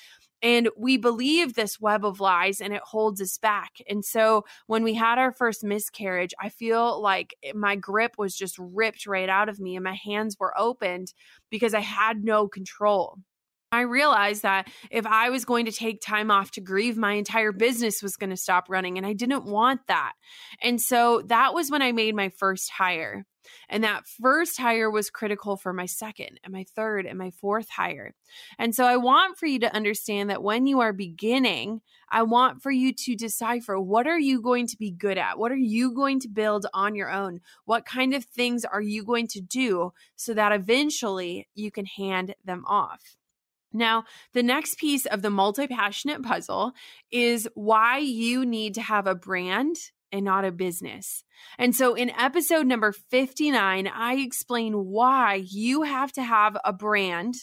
And 0.42 0.70
we 0.78 0.98
believe 0.98 1.54
this 1.54 1.80
web 1.80 2.06
of 2.06 2.20
lies 2.20 2.62
and 2.62 2.74
it 2.74 2.82
holds 2.84 3.22
us 3.22 3.38
back. 3.38 3.72
And 3.90 4.06
so 4.06 4.46
when 4.68 4.84
we 4.84 4.94
had 4.94 5.18
our 5.18 5.32
first 5.32 5.64
miscarriage, 5.64 6.34
I 6.40 6.50
feel 6.50 7.02
like 7.02 7.36
my 7.54 7.76
grip 7.76 8.16
was 8.18 8.36
just 8.36 8.56
ripped 8.60 9.08
right 9.08 9.30
out 9.30 9.50
of 9.50 9.60
me 9.60 9.76
and 9.76 9.84
my 9.84 9.96
hands 9.96 10.38
were 10.40 10.58
opened 10.58 11.14
because 11.50 11.74
I 11.74 11.80
had 11.80 12.24
no 12.24 12.48
control. 12.48 13.18
I 13.76 13.82
realized 13.82 14.44
that 14.44 14.68
if 14.90 15.06
I 15.06 15.30
was 15.30 15.46
going 15.46 15.66
to 15.66 15.72
take 15.72 16.02
time 16.02 16.32
off 16.32 16.52
to 16.52 16.62
grieve, 16.62 16.98
my 16.98 17.14
entire 17.14 17.52
business 17.52 18.02
was 18.02 18.16
going 18.16 18.30
to 18.32 18.38
stop 18.38 18.66
running. 18.70 18.98
And 18.98 19.06
I 19.06 19.14
didn't 19.14 19.46
want 19.46 19.82
that. 19.88 20.14
And 20.62 20.82
so 20.82 21.22
that 21.28 21.54
was 21.54 21.70
when 21.70 21.82
I 21.82 21.92
made 21.92 22.16
my 22.16 22.30
first 22.30 22.72
hire. 22.72 23.26
And 23.70 23.84
that 23.84 24.08
first 24.08 24.58
hire 24.58 24.90
was 24.90 25.10
critical 25.10 25.58
for 25.58 25.74
my 25.74 25.86
second 25.86 26.40
and 26.44 26.54
my 26.54 26.66
third 26.76 27.06
and 27.06 27.18
my 27.18 27.32
fourth 27.32 27.70
hire. 27.70 28.14
And 28.58 28.74
so 28.74 28.86
I 28.86 28.98
want 28.98 29.38
for 29.38 29.46
you 29.46 29.60
to 29.60 29.74
understand 29.74 30.30
that 30.30 30.44
when 30.44 30.68
you 30.68 30.80
are 30.80 30.94
beginning, 30.94 31.82
I 32.10 32.24
want 32.24 32.62
for 32.62 32.72
you 32.72 32.94
to 32.94 33.16
decipher 33.16 33.80
what 33.80 34.08
are 34.08 34.20
you 34.20 34.42
going 34.42 34.68
to 34.68 34.78
be 34.78 34.92
good 34.92 35.18
at? 35.18 35.38
What 35.38 35.52
are 35.52 35.56
you 35.56 35.94
going 35.94 36.20
to 36.22 36.28
build 36.28 36.66
on 36.74 36.96
your 36.96 37.12
own? 37.12 37.42
What 37.66 37.86
kind 37.86 38.14
of 38.14 38.26
things 38.26 38.66
are 38.66 38.82
you 38.82 39.04
going 39.04 39.28
to 39.30 39.42
do 39.42 39.94
so 40.16 40.34
that 40.34 40.52
eventually 40.52 41.48
you 41.54 41.72
can 41.72 41.86
hand 41.86 42.36
them 42.44 42.64
off? 42.68 43.18
Now, 43.76 44.06
the 44.34 44.44
next 44.44 44.78
piece 44.78 45.06
of 45.06 45.22
the 45.22 45.30
multi 45.30 45.68
passionate 45.68 46.24
puzzle 46.24 46.72
is 47.12 47.48
why 47.54 47.98
you 47.98 48.46
need 48.46 48.76
to 48.76 48.82
have 48.82 49.06
a 49.06 49.16
brand 49.16 49.76
and 50.12 50.24
not 50.24 50.46
a 50.46 50.52
business. 50.52 51.24
And 51.58 51.76
so 51.76 51.94
in 51.94 52.10
episode 52.12 52.66
number 52.66 52.94
59, 52.94 53.88
I 53.88 54.16
explain 54.16 54.74
why 54.74 55.44
you 55.46 55.84
have 55.84 56.14
to 56.14 56.24
have 56.24 56.56
a 56.64 56.72
brand 56.72 57.36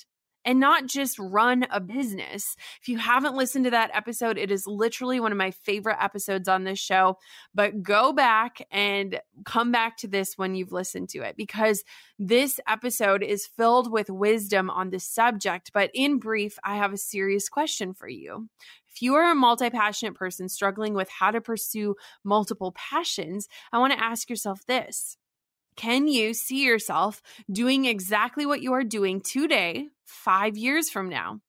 and 0.44 0.60
not 0.60 0.86
just 0.86 1.18
run 1.18 1.66
a 1.70 1.80
business. 1.80 2.56
If 2.80 2.88
you 2.88 2.98
haven't 2.98 3.36
listened 3.36 3.64
to 3.66 3.70
that 3.70 3.90
episode, 3.94 4.38
it 4.38 4.50
is 4.50 4.66
literally 4.66 5.20
one 5.20 5.32
of 5.32 5.38
my 5.38 5.50
favorite 5.50 5.98
episodes 6.00 6.48
on 6.48 6.64
this 6.64 6.78
show. 6.78 7.18
But 7.54 7.82
go 7.82 8.12
back 8.12 8.66
and 8.70 9.20
come 9.44 9.72
back 9.72 9.96
to 9.98 10.08
this 10.08 10.36
when 10.36 10.54
you've 10.54 10.72
listened 10.72 11.08
to 11.10 11.22
it 11.22 11.36
because 11.36 11.84
this 12.18 12.60
episode 12.68 13.22
is 13.22 13.46
filled 13.46 13.90
with 13.90 14.10
wisdom 14.10 14.70
on 14.70 14.90
this 14.90 15.04
subject. 15.04 15.70
But 15.72 15.90
in 15.94 16.18
brief, 16.18 16.58
I 16.64 16.76
have 16.76 16.92
a 16.92 16.98
serious 16.98 17.48
question 17.48 17.94
for 17.94 18.08
you. 18.08 18.48
If 18.88 19.00
you 19.00 19.14
are 19.14 19.30
a 19.30 19.34
multi 19.34 19.70
passionate 19.70 20.14
person 20.14 20.48
struggling 20.48 20.92
with 20.92 21.08
how 21.08 21.30
to 21.30 21.40
pursue 21.40 21.94
multiple 22.24 22.72
passions, 22.72 23.48
I 23.72 23.78
want 23.78 23.94
to 23.94 24.02
ask 24.02 24.28
yourself 24.28 24.60
this 24.66 25.16
Can 25.76 26.06
you 26.08 26.34
see 26.34 26.64
yourself 26.64 27.22
doing 27.50 27.84
exactly 27.84 28.46
what 28.46 28.62
you 28.62 28.72
are 28.72 28.84
doing 28.84 29.20
today, 29.20 29.88
five 30.04 30.56
years 30.56 30.90
from 30.90 31.08
now? 31.08 31.40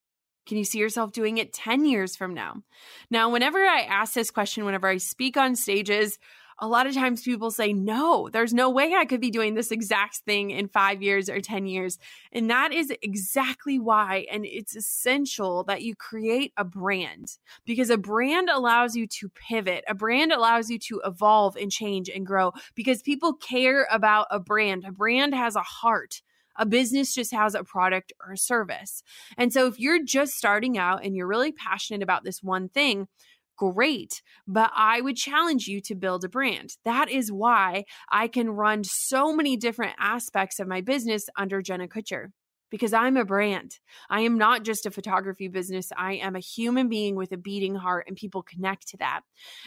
Can 0.45 0.57
you 0.57 0.65
see 0.65 0.79
yourself 0.79 1.11
doing 1.13 1.37
it 1.37 1.53
10 1.53 1.85
years 1.85 2.15
from 2.15 2.33
now? 2.33 2.63
Now, 3.09 3.29
whenever 3.29 3.59
I 3.59 3.81
ask 3.81 4.13
this 4.13 4.31
question, 4.31 4.65
whenever 4.65 4.87
I 4.87 4.97
speak 4.97 5.37
on 5.37 5.55
stages, 5.55 6.19
a 6.59 6.67
lot 6.67 6.87
of 6.87 6.93
times 6.93 7.23
people 7.23 7.51
say, 7.51 7.73
no, 7.73 8.29
there's 8.31 8.53
no 8.53 8.69
way 8.69 8.93
I 8.93 9.05
could 9.05 9.21
be 9.21 9.31
doing 9.31 9.53
this 9.55 9.71
exact 9.71 10.17
thing 10.17 10.51
in 10.51 10.67
five 10.67 11.01
years 11.01 11.29
or 11.29 11.41
10 11.41 11.65
years. 11.65 11.97
And 12.31 12.49
that 12.49 12.73
is 12.73 12.91
exactly 13.01 13.79
why. 13.79 14.25
And 14.31 14.45
it's 14.45 14.75
essential 14.75 15.63
that 15.65 15.81
you 15.81 15.95
create 15.95 16.53
a 16.57 16.63
brand 16.63 17.37
because 17.65 17.89
a 17.89 17.97
brand 17.97 18.49
allows 18.49 18.95
you 18.95 19.07
to 19.07 19.29
pivot, 19.29 19.83
a 19.87 19.95
brand 19.95 20.31
allows 20.31 20.69
you 20.69 20.79
to 20.79 21.01
evolve 21.05 21.55
and 21.55 21.71
change 21.71 22.09
and 22.09 22.25
grow 22.25 22.51
because 22.75 23.01
people 23.01 23.33
care 23.33 23.87
about 23.91 24.27
a 24.31 24.39
brand. 24.39 24.85
A 24.85 24.91
brand 24.91 25.33
has 25.33 25.55
a 25.55 25.61
heart. 25.61 26.21
A 26.55 26.65
business 26.65 27.15
just 27.15 27.33
has 27.33 27.55
a 27.55 27.63
product 27.63 28.13
or 28.23 28.33
a 28.33 28.37
service. 28.37 29.01
And 29.37 29.51
so 29.51 29.65
if 29.65 29.79
you're 29.79 30.03
just 30.03 30.33
starting 30.33 30.77
out 30.77 31.03
and 31.03 31.15
you're 31.15 31.27
really 31.27 31.51
passionate 31.51 32.03
about 32.03 32.23
this 32.23 32.43
one 32.43 32.69
thing, 32.69 33.07
great, 33.57 34.21
but 34.47 34.71
I 34.75 35.01
would 35.01 35.15
challenge 35.15 35.67
you 35.67 35.81
to 35.81 35.95
build 35.95 36.23
a 36.23 36.29
brand. 36.29 36.75
That 36.85 37.09
is 37.09 37.31
why 37.31 37.85
I 38.09 38.27
can 38.27 38.49
run 38.49 38.83
so 38.83 39.35
many 39.35 39.57
different 39.57 39.95
aspects 39.99 40.59
of 40.59 40.67
my 40.67 40.81
business 40.81 41.29
under 41.37 41.61
Jenna 41.61 41.87
Kutcher 41.87 42.29
because 42.73 42.91
I'm 42.91 43.17
a 43.17 43.23
brand. 43.23 43.77
I 44.09 44.21
am 44.21 44.35
not 44.39 44.63
just 44.63 44.87
a 44.87 44.91
photography 44.91 45.47
business. 45.47 45.91
I 45.95 46.13
am 46.13 46.35
a 46.35 46.39
human 46.39 46.89
being 46.89 47.15
with 47.15 47.31
a 47.31 47.37
beating 47.37 47.75
heart, 47.75 48.05
and 48.07 48.17
people 48.17 48.41
connect 48.41 48.87
to 48.87 48.97
that. 48.97 49.21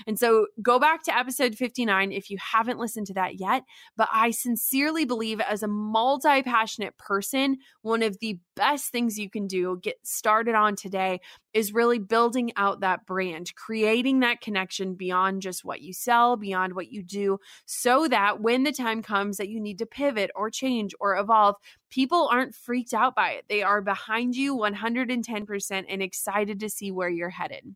And 0.09 0.19
so 0.19 0.49
go 0.61 0.81
back 0.81 1.05
to 1.05 1.16
episode 1.16 1.55
59 1.55 2.11
if 2.11 2.31
you 2.31 2.37
haven't 2.40 2.81
listened 2.81 3.07
to 3.07 3.14
that 3.14 3.38
yet. 3.38 3.62
But 3.97 4.09
I 4.12 4.33
sincerely 4.33 5.05
believe, 5.05 5.40
as 5.40 5.62
a 5.62 5.69
multi 5.69 6.43
passionate 6.43 6.99
person, 6.99 7.59
one 7.83 8.02
of 8.02 8.19
the 8.19 8.40
best 8.57 8.90
things 8.90 9.21
you 9.21 9.31
can 9.31 9.47
do, 9.47 9.78
get 9.81 9.99
started 10.02 10.57
on 10.57 10.75
today, 10.75 11.21
is 11.56 11.72
really 11.72 11.98
building 11.98 12.52
out 12.56 12.80
that 12.80 13.06
brand, 13.06 13.54
creating 13.54 14.20
that 14.20 14.42
connection 14.42 14.94
beyond 14.94 15.40
just 15.40 15.64
what 15.64 15.80
you 15.80 15.90
sell, 15.94 16.36
beyond 16.36 16.75
what 16.75 16.92
you 16.92 17.02
do, 17.02 17.38
so 17.64 18.06
that 18.08 18.42
when 18.42 18.62
the 18.62 18.72
time 18.72 19.00
comes 19.00 19.38
that 19.38 19.48
you 19.48 19.58
need 19.58 19.78
to 19.78 19.86
pivot 19.86 20.30
or 20.34 20.50
change 20.50 20.94
or 21.00 21.16
evolve, 21.16 21.56
people 21.88 22.28
aren't 22.30 22.54
freaked 22.54 22.92
out 22.92 23.14
by 23.14 23.30
it. 23.30 23.46
They 23.48 23.62
are 23.62 23.80
behind 23.80 24.36
you 24.36 24.54
110% 24.54 25.84
and 25.88 26.02
excited 26.02 26.60
to 26.60 26.68
see 26.68 26.92
where 26.92 27.08
you're 27.08 27.30
headed. 27.30 27.75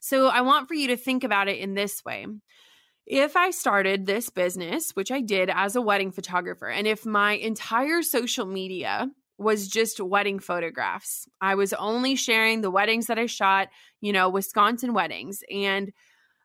So 0.00 0.28
I 0.28 0.42
want 0.42 0.68
for 0.68 0.74
you 0.74 0.88
to 0.88 0.98
think 0.98 1.24
about 1.24 1.48
it 1.48 1.60
in 1.60 1.72
this 1.72 2.04
way. 2.04 2.26
If 3.06 3.34
I 3.34 3.50
started 3.50 4.04
this 4.04 4.28
business, 4.28 4.90
which 4.90 5.10
I 5.10 5.22
did 5.22 5.48
as 5.48 5.74
a 5.74 5.80
wedding 5.80 6.12
photographer, 6.12 6.68
and 6.68 6.86
if 6.86 7.06
my 7.06 7.32
entire 7.32 8.02
social 8.02 8.44
media 8.44 9.08
was 9.38 9.68
just 9.68 10.00
wedding 10.00 10.38
photographs. 10.38 11.26
I 11.40 11.54
was 11.54 11.72
only 11.72 12.14
sharing 12.14 12.60
the 12.60 12.70
weddings 12.70 13.06
that 13.06 13.18
I 13.18 13.26
shot, 13.26 13.68
you 14.00 14.12
know, 14.12 14.28
Wisconsin 14.28 14.94
weddings. 14.94 15.42
And 15.50 15.92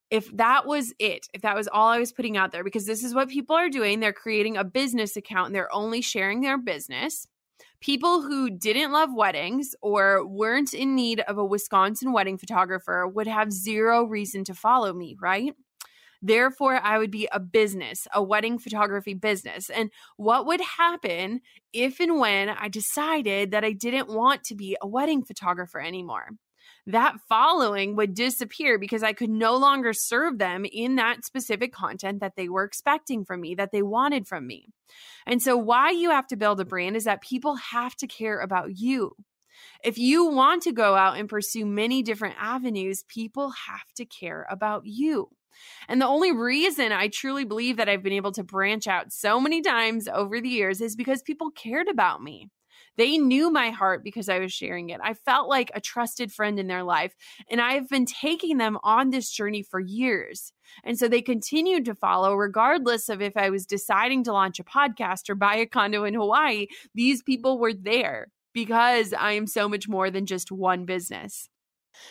if 0.10 0.36
that 0.38 0.66
was 0.66 0.94
it, 0.98 1.28
if 1.34 1.42
that 1.42 1.56
was 1.56 1.68
all 1.68 1.88
I 1.88 2.00
was 2.00 2.12
putting 2.12 2.36
out 2.36 2.52
there, 2.52 2.64
because 2.64 2.86
this 2.86 3.04
is 3.04 3.14
what 3.14 3.30
people 3.30 3.56
are 3.56 3.70
doing, 3.70 4.00
they're 4.00 4.12
creating 4.14 4.58
a 4.58 4.64
business 4.64 5.16
account 5.16 5.48
and 5.48 5.56
they're 5.56 5.74
only 5.74 6.02
sharing 6.02 6.42
their 6.42 6.58
business. 6.58 7.28
People 7.80 8.24
who 8.24 8.50
didn't 8.50 8.92
love 8.92 9.14
weddings 9.14 9.76
or 9.82 10.26
weren't 10.26 10.74
in 10.74 10.96
need 10.96 11.22
of 11.22 11.38
a 11.38 11.46
Wisconsin 11.46 12.12
wedding 12.12 12.38
photographer 12.38 13.08
would 13.08 13.28
have 13.28 13.54
zero 13.54 14.04
reason 14.04 14.44
to 14.46 14.54
follow 14.54 14.92
me, 14.94 15.16
right? 15.22 15.54
Therefore, 16.22 16.80
I 16.84 16.98
would 16.98 17.12
be 17.12 17.28
a 17.32 17.40
business, 17.40 18.08
a 18.14 18.22
wedding 18.22 18.60
photography 18.60 19.14
business. 19.14 19.70
And 19.70 19.90
what 20.18 20.46
would 20.46 20.62
happen 20.62 21.42
if 21.74 22.00
and 22.00 22.20
when 22.20 22.50
I 22.50 22.68
decided 22.68 23.52
that 23.52 23.64
I 23.64 23.72
didn't 23.72 24.10
want 24.10 24.44
to 24.46 24.56
be 24.56 24.76
a 24.82 24.88
wedding 24.88 25.24
photographer 25.24 25.80
anymore? 25.80 26.32
that 26.86 27.18
following 27.28 27.96
would 27.96 28.16
disappear 28.16 28.80
because 28.80 29.04
I 29.04 29.14
could 29.14 29.30
no 29.30 29.56
longer 29.58 29.94
serve 29.94 30.38
them 30.38 30.66
in 30.66 30.96
that 30.96 31.24
specific 31.24 31.72
content 31.72 32.20
that 32.20 32.34
they 32.36 32.50
were 32.50 32.64
expecting 32.64 33.26
from 33.26 33.42
me, 33.42 33.56
that 33.56 33.72
they 33.72 33.84
wanted 33.84 34.28
from 34.28 34.48
me. 34.48 34.70
And 35.28 35.42
so, 35.42 35.56
why 35.56 35.92
you 35.92 36.10
have 36.10 36.28
to 36.28 36.36
build 36.36 36.60
a 36.60 36.66
brand 36.66 36.96
is 36.96 37.04
that 37.04 37.22
people 37.22 37.56
have 37.56 37.96
to 37.98 38.08
care 38.08 38.40
about 38.40 38.78
you. 38.78 39.16
If 39.84 39.98
you 39.98 40.26
want 40.26 40.64
to 40.64 40.72
go 40.72 40.96
out 40.96 41.18
and 41.18 41.30
pursue 41.30 41.66
many 41.66 42.02
different 42.02 42.36
avenues, 42.40 43.04
people 43.08 43.52
have 43.68 43.94
to 43.98 44.06
care 44.06 44.48
about 44.50 44.84
you. 44.86 45.30
And 45.88 46.02
the 46.02 46.08
only 46.08 46.32
reason 46.32 46.92
I 46.92 47.08
truly 47.08 47.46
believe 47.46 47.78
that 47.78 47.90
I've 47.90 48.04
been 48.04 48.14
able 48.14 48.32
to 48.34 48.44
branch 48.44 48.88
out 48.88 49.12
so 49.12 49.40
many 49.40 49.62
times 49.62 50.08
over 50.08 50.40
the 50.42 50.50
years 50.50 50.82
is 50.82 50.96
because 50.96 51.22
people 51.22 51.52
cared 51.52 51.88
about 51.88 52.22
me. 52.22 52.50
They 52.98 53.18
knew 53.18 53.50
my 53.50 53.70
heart 53.70 54.04
because 54.04 54.28
I 54.28 54.40
was 54.40 54.52
sharing 54.52 54.90
it. 54.90 55.00
I 55.02 55.14
felt 55.14 55.48
like 55.48 55.72
a 55.74 55.80
trusted 55.80 56.34
friend 56.34 56.60
in 56.60 56.68
their 56.68 56.84
life, 56.84 57.16
and 57.50 57.62
I've 57.62 57.88
been 57.88 58.06
taking 58.06 58.58
them 58.58 58.78
on 58.84 59.10
this 59.10 59.32
journey 59.32 59.64
for 59.64 59.80
years. 59.80 60.52
And 60.84 61.00
so 61.00 61.08
they 61.08 61.22
continued 61.22 61.86
to 61.86 61.96
follow, 61.96 62.36
regardless 62.36 63.08
of 63.08 63.22
if 63.22 63.38
I 63.38 63.50
was 63.50 63.66
deciding 63.66 64.26
to 64.26 64.34
launch 64.34 64.60
a 64.60 64.66
podcast 64.66 65.30
or 65.30 65.36
buy 65.36 65.56
a 65.56 65.66
condo 65.66 66.04
in 66.04 66.14
Hawaii. 66.14 66.68
These 66.94 67.24
people 67.24 67.58
were 67.58 67.74
there 67.74 68.32
because 68.54 69.14
I 69.14 69.32
am 69.32 69.48
so 69.48 69.70
much 69.70 69.88
more 69.88 70.12
than 70.12 70.26
just 70.26 70.52
one 70.52 70.86
business. 70.86 71.50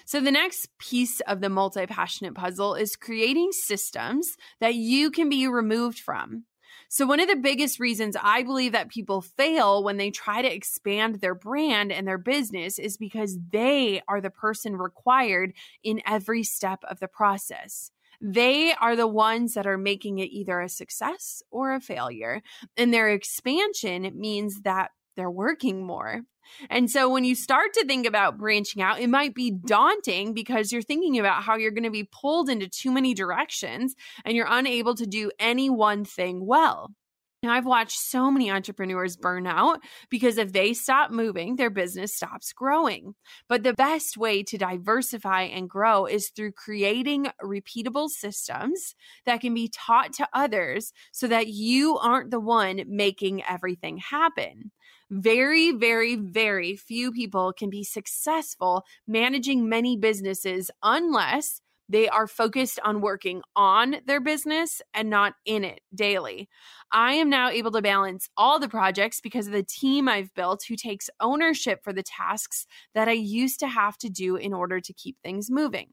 So, 0.05 0.21
the 0.21 0.31
next 0.31 0.69
piece 0.79 1.21
of 1.21 1.41
the 1.41 1.49
multi 1.49 1.87
passionate 1.87 2.35
puzzle 2.35 2.75
is 2.75 2.97
creating 2.97 3.53
systems 3.53 4.37
that 4.61 4.75
you 4.75 5.11
can 5.11 5.29
be 5.29 5.49
removed 5.49 5.99
from. 5.99 6.45
So, 6.89 7.07
one 7.07 7.21
of 7.21 7.29
the 7.29 7.37
biggest 7.37 7.81
reasons 7.81 8.17
I 8.21 8.43
believe 8.43 8.73
that 8.73 8.89
people 8.89 9.21
fail 9.21 9.85
when 9.85 9.99
they 9.99 10.11
try 10.11 10.43
to 10.43 10.55
expand 10.55 11.17
their 11.17 11.35
brand 11.35 11.93
and 11.93 12.09
their 12.09 12.19
business 12.19 12.79
is 12.79 12.97
because 12.97 13.39
they 13.51 14.01
are 14.09 14.21
the 14.21 14.31
person 14.31 14.77
required 14.77 15.53
in 15.83 16.01
every 16.07 16.43
step 16.45 16.83
of 16.89 16.99
the 17.01 17.09
process. 17.09 17.91
They 18.21 18.73
are 18.73 18.97
the 18.97 19.07
ones 19.07 19.55
that 19.55 19.67
are 19.67 19.79
making 19.79 20.19
it 20.19 20.31
either 20.31 20.61
a 20.61 20.69
success 20.69 21.43
or 21.51 21.75
a 21.75 21.81
failure. 21.81 22.43
And 22.77 22.93
their 22.93 23.11
expansion 23.11 24.11
means 24.17 24.63
that 24.63 24.91
they're 25.19 25.31
working 25.31 25.85
more. 25.85 26.23
And 26.71 26.91
so 26.91 27.11
when 27.11 27.25
you 27.25 27.35
start 27.35 27.75
to 27.75 27.85
think 27.85 28.07
about 28.07 28.39
branching 28.39 28.81
out, 28.81 29.01
it 29.01 29.11
might 29.11 29.35
be 29.35 29.51
daunting 29.51 30.33
because 30.33 30.73
you're 30.73 30.81
thinking 30.81 31.19
about 31.19 31.43
how 31.43 31.57
you're 31.57 31.73
going 31.73 31.83
to 31.83 31.91
be 31.91 32.09
pulled 32.11 32.49
into 32.49 32.69
too 32.69 32.91
many 32.91 33.13
directions 33.13 33.95
and 34.25 34.35
you're 34.35 34.47
unable 34.49 34.95
to 34.95 35.07
do 35.07 35.31
any 35.39 35.69
one 35.69 36.05
thing 36.05 36.47
well. 36.47 36.95
Now, 37.43 37.53
I've 37.53 37.67
watched 37.67 38.01
so 38.01 38.33
many 38.33 38.51
entrepreneurs 38.51 39.17
burn 39.17 39.47
out 39.47 39.81
because 40.11 40.39
if 40.39 40.53
they 40.53 40.75
stop 40.75 41.13
moving, 41.13 41.55
their 41.55 41.71
business 41.71 42.13
stops 42.13 42.53
growing. 42.53 43.15
But 43.49 43.63
the 43.63 43.75
best 43.75 44.17
way 44.17 44.43
to 44.43 44.59
diversify 44.59 45.43
and 45.43 45.71
grow 45.71 46.07
is 46.07 46.31
through 46.31 46.53
creating 46.53 47.29
repeatable 47.41 48.09
systems 48.09 48.97
that 49.25 49.41
can 49.41 49.55
be 49.55 49.69
taught 49.69 50.13
to 50.15 50.29
others 50.33 50.93
so 51.13 51.29
that 51.29 51.47
you 51.47 51.97
aren't 51.99 52.33
the 52.33 52.41
one 52.41 52.83
making 52.89 53.45
everything 53.45 53.99
happen. 53.99 54.73
Very, 55.09 55.71
very, 55.71 56.17
very 56.17 56.75
few 56.75 57.13
people 57.13 57.53
can 57.53 57.71
be 57.71 57.85
successful 57.85 58.85
managing 59.07 59.69
many 59.69 59.97
businesses 59.97 60.73
unless 60.83 61.61
they 61.89 62.09
are 62.09 62.27
focused 62.27 62.79
on 62.85 63.01
working 63.01 63.43
on 63.57 63.97
their 64.07 64.21
business 64.21 64.83
and 64.95 65.09
not 65.09 65.35
in 65.45 65.65
it 65.65 65.81
daily. 65.95 66.49
I 66.93 67.15
am 67.15 67.31
now 67.31 67.49
able 67.49 67.71
to 67.73 67.83
balance 67.83 68.29
all 68.37 68.59
the 68.59 68.69
projects 68.69 69.21
because 69.21 69.47
of 69.47 69.53
the 69.53 69.63
team 69.63 70.09
I've 70.09 70.33
built 70.35 70.65
who 70.69 70.77
takes 70.77 71.11
ownership 71.21 71.81
for 71.83 71.93
the 71.93 72.03
tasks 72.03 72.67
that 72.95 73.09
I 73.09 73.13
used 73.13 73.61
to 73.61 73.69
have 73.69 73.97
to 73.99 74.09
do 74.09 74.37
in 74.37 74.53
order 74.53 74.81
to 74.81 74.93
keep 74.93 75.17
things 75.23 75.51
moving. 75.51 75.89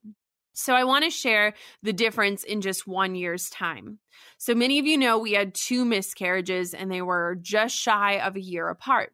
So, 0.58 0.74
I 0.74 0.86
want 0.86 1.04
to 1.04 1.10
share 1.10 1.54
the 1.84 1.92
difference 1.92 2.46
in 2.46 2.62
just 2.62 2.88
one 2.88 3.14
year's 3.14 3.50
time. 3.50 4.00
So, 4.38 4.56
many 4.56 4.80
of 4.80 4.86
you 4.86 4.98
know 4.98 5.20
we 5.20 5.34
had 5.34 5.54
two 5.54 5.84
miscarriages 5.84 6.74
and 6.74 6.90
they 6.90 7.02
were 7.02 7.38
just 7.42 7.76
shy 7.76 8.20
of 8.20 8.38
a 8.38 8.42
year 8.42 8.70
apart. 8.70 9.12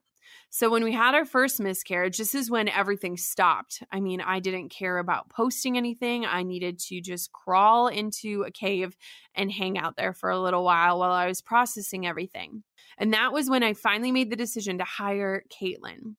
So 0.53 0.69
when 0.69 0.83
we 0.83 0.91
had 0.91 1.15
our 1.15 1.23
first 1.23 1.61
miscarriage, 1.61 2.17
this 2.17 2.35
is 2.35 2.51
when 2.51 2.67
everything 2.67 3.15
stopped. 3.15 3.83
I 3.89 4.01
mean, 4.01 4.19
I 4.19 4.41
didn't 4.41 4.67
care 4.67 4.97
about 4.97 5.29
posting 5.29 5.77
anything. 5.77 6.25
I 6.25 6.43
needed 6.43 6.77
to 6.87 6.99
just 6.99 7.31
crawl 7.31 7.87
into 7.87 8.43
a 8.45 8.51
cave 8.51 8.97
and 9.33 9.49
hang 9.49 9.77
out 9.77 9.95
there 9.95 10.11
for 10.11 10.29
a 10.29 10.41
little 10.41 10.65
while 10.65 10.99
while 10.99 11.13
I 11.13 11.27
was 11.27 11.41
processing 11.41 12.05
everything. 12.05 12.63
And 12.97 13.13
that 13.13 13.31
was 13.31 13.49
when 13.49 13.63
I 13.63 13.73
finally 13.73 14.11
made 14.11 14.29
the 14.29 14.35
decision 14.35 14.79
to 14.79 14.83
hire 14.83 15.45
Caitlin. 15.49 16.15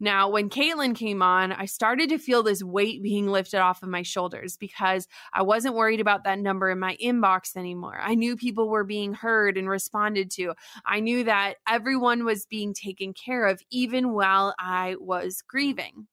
Now, 0.00 0.28
when 0.28 0.50
Caitlin 0.50 0.94
came 0.94 1.22
on, 1.22 1.52
I 1.52 1.66
started 1.66 2.08
to 2.10 2.18
feel 2.18 2.42
this 2.42 2.62
weight 2.62 3.02
being 3.02 3.26
lifted 3.28 3.60
off 3.60 3.82
of 3.82 3.88
my 3.88 4.02
shoulders 4.02 4.56
because 4.56 5.06
I 5.32 5.42
wasn't 5.42 5.74
worried 5.74 6.00
about 6.00 6.24
that 6.24 6.38
number 6.38 6.70
in 6.70 6.78
my 6.78 6.96
inbox 7.02 7.56
anymore. 7.56 7.98
I 8.00 8.14
knew 8.14 8.36
people 8.36 8.68
were 8.68 8.84
being 8.84 9.14
heard 9.14 9.56
and 9.56 9.68
responded 9.68 10.30
to. 10.32 10.54
I 10.84 11.00
knew 11.00 11.24
that 11.24 11.54
everyone 11.68 12.24
was 12.24 12.46
being 12.46 12.74
taken 12.74 13.12
care 13.12 13.46
of, 13.46 13.60
even 13.70 14.12
while 14.12 14.54
I 14.58 14.96
was 14.98 15.42
grieving. 15.46 16.06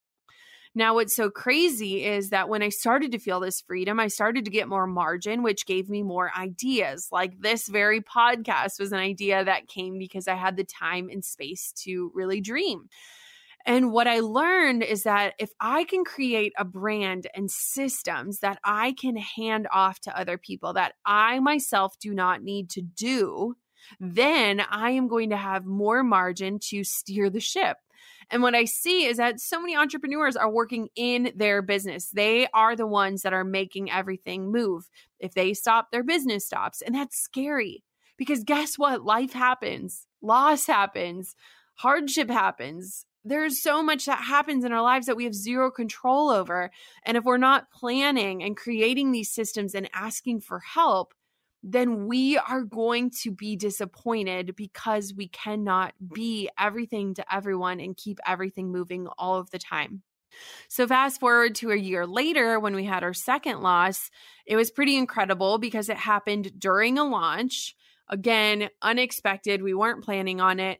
Now, 0.73 0.93
what's 0.93 1.15
so 1.17 1.29
crazy 1.29 2.05
is 2.05 2.29
that 2.29 2.47
when 2.47 2.63
I 2.63 2.69
started 2.69 3.11
to 3.11 3.19
feel 3.19 3.41
this 3.41 3.59
freedom, 3.59 3.99
I 3.99 4.07
started 4.07 4.45
to 4.45 4.51
get 4.51 4.69
more 4.69 4.87
margin, 4.87 5.43
which 5.43 5.65
gave 5.65 5.89
me 5.89 6.01
more 6.01 6.31
ideas. 6.37 7.09
Like 7.11 7.41
this 7.41 7.67
very 7.67 7.99
podcast 7.99 8.79
was 8.79 8.93
an 8.93 8.99
idea 8.99 9.43
that 9.43 9.67
came 9.67 9.97
because 9.97 10.29
I 10.29 10.35
had 10.35 10.55
the 10.55 10.63
time 10.63 11.09
and 11.11 11.25
space 11.25 11.73
to 11.83 12.09
really 12.15 12.39
dream. 12.39 12.87
And 13.65 13.91
what 13.91 14.07
I 14.07 14.19
learned 14.19 14.83
is 14.83 15.03
that 15.03 15.33
if 15.37 15.51
I 15.59 15.83
can 15.83 16.03
create 16.03 16.53
a 16.57 16.65
brand 16.65 17.27
and 17.35 17.49
systems 17.49 18.39
that 18.39 18.59
I 18.63 18.93
can 18.93 19.15
hand 19.15 19.67
off 19.71 19.99
to 20.01 20.17
other 20.17 20.37
people 20.37 20.73
that 20.73 20.93
I 21.05 21.39
myself 21.39 21.97
do 21.99 22.13
not 22.13 22.41
need 22.41 22.69
to 22.71 22.81
do, 22.81 23.55
then 23.99 24.61
I 24.61 24.91
am 24.91 25.07
going 25.07 25.29
to 25.29 25.37
have 25.37 25.65
more 25.65 26.03
margin 26.03 26.59
to 26.69 26.83
steer 26.83 27.29
the 27.29 27.39
ship. 27.39 27.77
And 28.29 28.41
what 28.41 28.55
I 28.55 28.65
see 28.65 29.05
is 29.05 29.17
that 29.17 29.41
so 29.41 29.59
many 29.59 29.75
entrepreneurs 29.75 30.37
are 30.37 30.49
working 30.49 30.87
in 30.95 31.33
their 31.35 31.61
business. 31.61 32.09
They 32.09 32.47
are 32.53 32.75
the 32.75 32.87
ones 32.87 33.23
that 33.23 33.33
are 33.33 33.43
making 33.43 33.91
everything 33.91 34.51
move. 34.51 34.87
If 35.19 35.33
they 35.33 35.53
stop, 35.53 35.91
their 35.91 36.03
business 36.03 36.45
stops. 36.45 36.81
And 36.81 36.95
that's 36.95 37.19
scary 37.19 37.83
because 38.17 38.43
guess 38.43 38.75
what? 38.77 39.03
Life 39.03 39.33
happens, 39.33 40.07
loss 40.21 40.65
happens, 40.65 41.35
hardship 41.75 42.29
happens 42.29 43.05
there's 43.23 43.61
so 43.61 43.83
much 43.83 44.05
that 44.05 44.23
happens 44.23 44.65
in 44.65 44.71
our 44.71 44.81
lives 44.81 45.05
that 45.05 45.15
we 45.15 45.25
have 45.25 45.35
zero 45.35 45.69
control 45.71 46.29
over. 46.29 46.71
And 47.05 47.17
if 47.17 47.23
we're 47.23 47.37
not 47.37 47.71
planning 47.71 48.43
and 48.43 48.57
creating 48.57 49.11
these 49.11 49.31
systems 49.31 49.75
and 49.75 49.89
asking 49.93 50.41
for 50.41 50.59
help, 50.59 51.13
then 51.63 52.07
we 52.07 52.37
are 52.37 52.63
going 52.63 53.11
to 53.21 53.31
be 53.31 53.55
disappointed 53.55 54.55
because 54.55 55.13
we 55.15 55.27
cannot 55.27 55.93
be 56.13 56.49
everything 56.57 57.13
to 57.13 57.33
everyone 57.33 57.79
and 57.79 57.95
keep 57.95 58.19
everything 58.25 58.71
moving 58.71 59.07
all 59.17 59.39
of 59.39 59.51
the 59.51 59.59
time. 59.59 60.01
So, 60.69 60.87
fast 60.87 61.19
forward 61.19 61.55
to 61.55 61.71
a 61.71 61.75
year 61.75 62.07
later 62.07 62.59
when 62.59 62.73
we 62.73 62.85
had 62.85 63.03
our 63.03 63.13
second 63.13 63.61
loss, 63.61 64.09
it 64.45 64.55
was 64.55 64.71
pretty 64.71 64.97
incredible 64.97 65.57
because 65.57 65.89
it 65.89 65.97
happened 65.97 66.53
during 66.57 66.97
a 66.97 67.03
launch. 67.03 67.75
Again, 68.09 68.69
unexpected. 68.81 69.61
We 69.61 69.73
weren't 69.73 70.03
planning 70.03 70.41
on 70.41 70.59
it. 70.59 70.79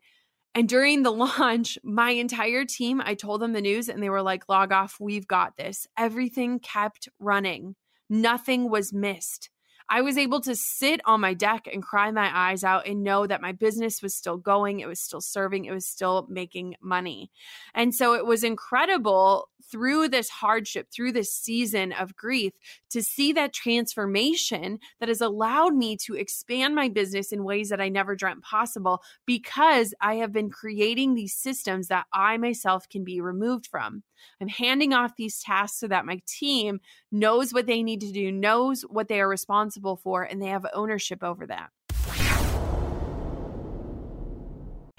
And 0.53 0.67
during 0.67 1.03
the 1.03 1.11
launch, 1.39 1.77
my 1.83 2.11
entire 2.11 2.65
team, 2.65 3.01
I 3.03 3.15
told 3.15 3.41
them 3.41 3.53
the 3.53 3.61
news 3.61 3.89
and 3.89 4.01
they 4.01 4.09
were 4.09 4.21
like, 4.21 4.49
log 4.49 4.71
off, 4.71 4.97
we've 4.99 5.27
got 5.27 5.57
this. 5.57 5.87
Everything 5.97 6.59
kept 6.59 7.07
running, 7.19 7.75
nothing 8.09 8.69
was 8.69 8.93
missed. 8.93 9.49
I 9.91 9.99
was 9.99 10.17
able 10.17 10.39
to 10.41 10.56
sit 10.56 11.01
on 11.04 11.19
my 11.19 11.34
deck 11.34 11.67
and 11.71 11.84
cry 11.84 12.12
my 12.12 12.32
eyes 12.34 12.63
out 12.63 12.88
and 12.88 13.04
know 13.04 13.27
that 13.27 13.41
my 13.41 13.51
business 13.51 14.01
was 14.01 14.15
still 14.15 14.38
going, 14.38 14.80
it 14.80 14.88
was 14.88 15.01
still 15.01 15.19
serving, 15.19 15.65
it 15.65 15.73
was 15.73 15.86
still 15.86 16.25
making 16.30 16.75
money. 16.82 17.30
And 17.75 17.93
so 17.93 18.13
it 18.13 18.25
was 18.25 18.45
incredible 18.45 19.49
through 19.69 20.08
this 20.08 20.30
hardship, 20.30 20.88
through 20.95 21.12
this 21.12 21.34
season 21.34 21.91
of 21.91 22.15
grief, 22.15 22.54
to 22.91 23.04
see 23.04 23.34
that 23.34 23.51
transformation 23.54 24.80
that 25.01 25.10
has 25.10 25.19
allowed 25.19 25.75
me 25.75 25.97
to 26.06 26.15
expand 26.15 26.73
my 26.73 26.88
business 26.88 27.34
in 27.34 27.43
ways 27.43 27.67
that 27.67 27.82
I 27.82 27.89
never 27.89 28.15
dreamt 28.15 28.43
possible 28.43 29.01
because 29.25 29.93
I 29.99 30.15
have 30.15 30.32
been 30.32 30.49
creating 30.49 31.15
these 31.15 31.36
systems 31.36 31.89
that 31.89 32.06
I 32.13 32.38
myself 32.38 32.88
can 32.88 33.04
be 33.04 33.19
removed 33.19 33.67
from. 33.67 34.04
I'm 34.39 34.47
handing 34.47 34.93
off 34.93 35.15
these 35.17 35.41
tasks 35.41 35.80
so 35.80 35.88
that 35.88 36.06
my 36.06 36.21
team 36.27 36.80
knows 37.12 37.54
what 37.54 37.65
they 37.65 37.82
need 37.84 38.01
to 38.01 38.12
do, 38.12 38.32
knows 38.32 38.84
what 38.84 39.08
they 39.08 39.19
are 39.19 39.27
responsible 39.27 39.80
for, 39.95 40.23
and 40.23 40.41
they 40.41 40.47
have 40.47 40.65
ownership 40.73 41.23
over 41.23 41.45
that. 41.47 41.69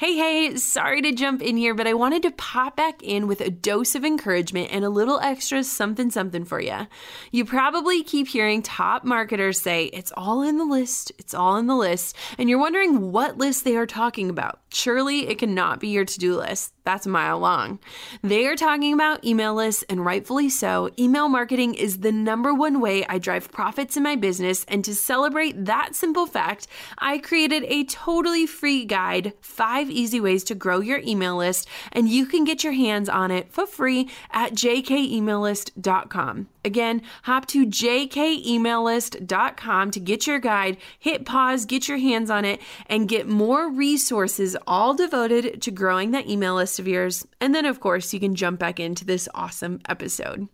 Hey, 0.03 0.17
hey, 0.17 0.57
sorry 0.57 1.01
to 1.03 1.13
jump 1.13 1.43
in 1.43 1.57
here, 1.57 1.75
but 1.75 1.87
I 1.87 1.95
wanted 1.95 2.25
to 2.25 2.33
pop 2.33 2.75
back 2.77 3.05
in 3.05 3.29
with 3.29 3.41
a 3.41 3.51
dose 3.51 3.95
of 3.95 4.05
encouragement 4.05 4.71
and 4.73 4.85
a 4.85 4.91
little 4.91 5.21
extra 5.21 5.63
something 5.63 6.11
something 6.11 6.45
for 6.45 6.61
you. 6.61 6.89
You 7.31 7.45
probably 7.45 8.03
keep 8.03 8.27
hearing 8.27 8.63
top 8.63 9.05
marketers 9.05 9.61
say, 9.61 9.85
it's 9.85 10.13
all 10.17 10.43
in 10.43 10.59
the 10.59 10.65
list, 10.65 11.13
it's 11.19 11.35
all 11.35 11.57
in 11.57 11.69
the 11.69 11.77
list, 11.77 12.17
and 12.37 12.51
you're 12.51 12.59
wondering 12.59 13.13
what 13.13 13.39
list 13.39 13.63
they 13.63 13.77
are 13.77 13.87
talking 13.87 14.29
about. 14.29 14.59
Surely 14.73 15.29
it 15.29 15.39
cannot 15.39 15.79
be 15.79 15.87
your 15.91 16.05
to 16.05 16.19
do 16.19 16.37
list. 16.37 16.72
That's 16.85 17.07
a 17.07 17.11
mile 17.11 17.39
long. 17.39 17.79
They 18.23 18.47
are 18.47 18.57
talking 18.57 18.93
about 18.93 19.25
email 19.25 19.55
lists, 19.55 19.85
and 19.89 20.05
rightfully 20.05 20.51
so. 20.51 20.91
Email 20.99 21.29
marketing 21.29 21.75
is 21.75 21.99
the 21.99 22.11
number 22.11 22.53
one 22.53 22.81
way 22.81 23.07
I 23.07 23.19
drive 23.19 23.53
profits 23.53 23.97
in 23.97 24.03
my 24.03 24.17
business. 24.17 24.65
And 24.67 24.85
to 24.85 24.93
celebrate 24.95 25.65
that 25.65 25.95
simple 25.95 26.27
fact, 26.27 26.67
I 26.99 27.19
created 27.19 27.63
a 27.69 27.85
totally 27.85 28.47
free 28.47 28.85
guide 28.85 29.35
five 29.41 29.89
easy 29.91 30.19
ways 30.21 30.43
to 30.45 30.57
grow 30.57 30.81
your 30.81 30.99
email 30.99 31.37
list. 31.37 31.69
And 31.93 32.09
you 32.09 32.27
can 32.27 32.43
get 32.45 32.65
your 32.65 32.73
hands 32.73 33.09
on 33.09 33.31
it 33.31 33.53
for 33.53 33.65
free 33.67 34.11
at 34.33 34.55
jkemaillist.com. 34.55 36.49
Again, 36.65 37.03
hop 37.25 37.47
to 37.47 37.67
jkemaillist.com 37.67 39.91
to 39.91 40.01
get 40.01 40.29
your 40.29 40.39
guide, 40.39 40.77
hit 40.99 41.27
pause, 41.27 41.65
get 41.65 41.89
your 41.89 41.99
hands 41.99 42.31
on 42.31 42.45
it, 42.45 42.61
and 42.87 43.09
get 43.09 43.27
more 43.27 43.69
resources 43.69 44.57
all 44.67 44.95
devoted 44.95 45.61
to 45.63 45.73
growing 45.73 46.13
that 46.13 46.29
email 46.29 46.55
list 46.55 46.72
of 46.79 46.89
yours. 46.89 47.27
And 47.41 47.55
then, 47.55 47.67
of 47.67 47.81
course, 47.81 48.13
you 48.13 48.21
can 48.21 48.35
jump 48.35 48.59
back 48.59 48.81
into 48.81 49.05
this 49.05 49.29
awesome 49.35 49.81
episode. 49.89 50.49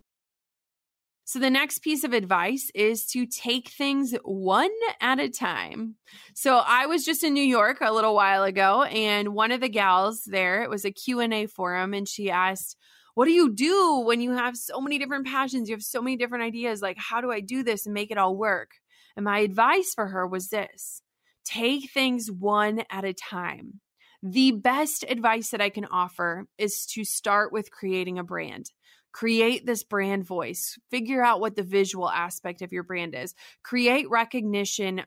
So, 1.25 1.37
the 1.37 1.51
next 1.51 1.79
piece 1.79 2.03
of 2.03 2.13
advice 2.13 2.71
is 2.73 3.05
to 3.07 3.27
take 3.27 3.69
things 3.69 4.15
one 4.23 4.71
at 4.99 5.19
a 5.19 5.29
time. 5.29 5.95
So, 6.33 6.63
I 6.65 6.87
was 6.87 7.05
just 7.05 7.23
in 7.23 7.33
New 7.33 7.43
York 7.43 7.77
a 7.81 7.93
little 7.93 8.15
while 8.15 8.43
ago, 8.43 8.83
and 8.83 9.35
one 9.35 9.51
of 9.51 9.61
the 9.61 9.69
gals 9.69 10.23
there, 10.25 10.63
it 10.63 10.69
was 10.69 10.85
a 10.85 10.91
Q&A 10.91 11.45
forum, 11.45 11.93
and 11.93 12.07
she 12.07 12.31
asked, 12.31 12.75
what 13.13 13.25
do 13.25 13.31
you 13.31 13.53
do 13.53 14.01
when 14.05 14.21
you 14.21 14.31
have 14.31 14.55
so 14.55 14.79
many 14.79 14.97
different 14.97 15.27
passions? 15.27 15.67
You 15.67 15.75
have 15.75 15.83
so 15.83 16.01
many 16.01 16.15
different 16.15 16.45
ideas. 16.45 16.81
Like, 16.81 16.97
how 16.97 17.21
do 17.21 17.31
I 17.31 17.41
do 17.41 17.63
this 17.63 17.85
and 17.85 17.93
make 17.93 18.11
it 18.11 18.17
all 18.17 18.35
work? 18.35 18.71
And 19.15 19.25
my 19.25 19.39
advice 19.39 19.93
for 19.93 20.07
her 20.07 20.25
was 20.25 20.47
this 20.47 21.01
take 21.43 21.91
things 21.91 22.31
one 22.31 22.83
at 22.89 23.03
a 23.03 23.13
time. 23.13 23.81
The 24.21 24.51
best 24.51 25.05
advice 25.07 25.51
that 25.51 25.61
I 25.61 25.69
can 25.69 25.85
offer 25.85 26.45
is 26.57 26.85
to 26.87 27.05
start 27.05 27.53
with 27.53 27.71
creating 27.71 28.19
a 28.19 28.23
brand. 28.23 28.71
Create 29.13 29.65
this 29.65 29.83
brand 29.83 30.25
voice. 30.25 30.77
Figure 30.91 31.23
out 31.23 31.39
what 31.39 31.55
the 31.55 31.63
visual 31.63 32.09
aspect 32.09 32.61
of 32.61 32.73
your 32.73 32.83
brand 32.83 33.15
is. 33.15 33.33
Create 33.63 34.09
recognition 34.09 35.03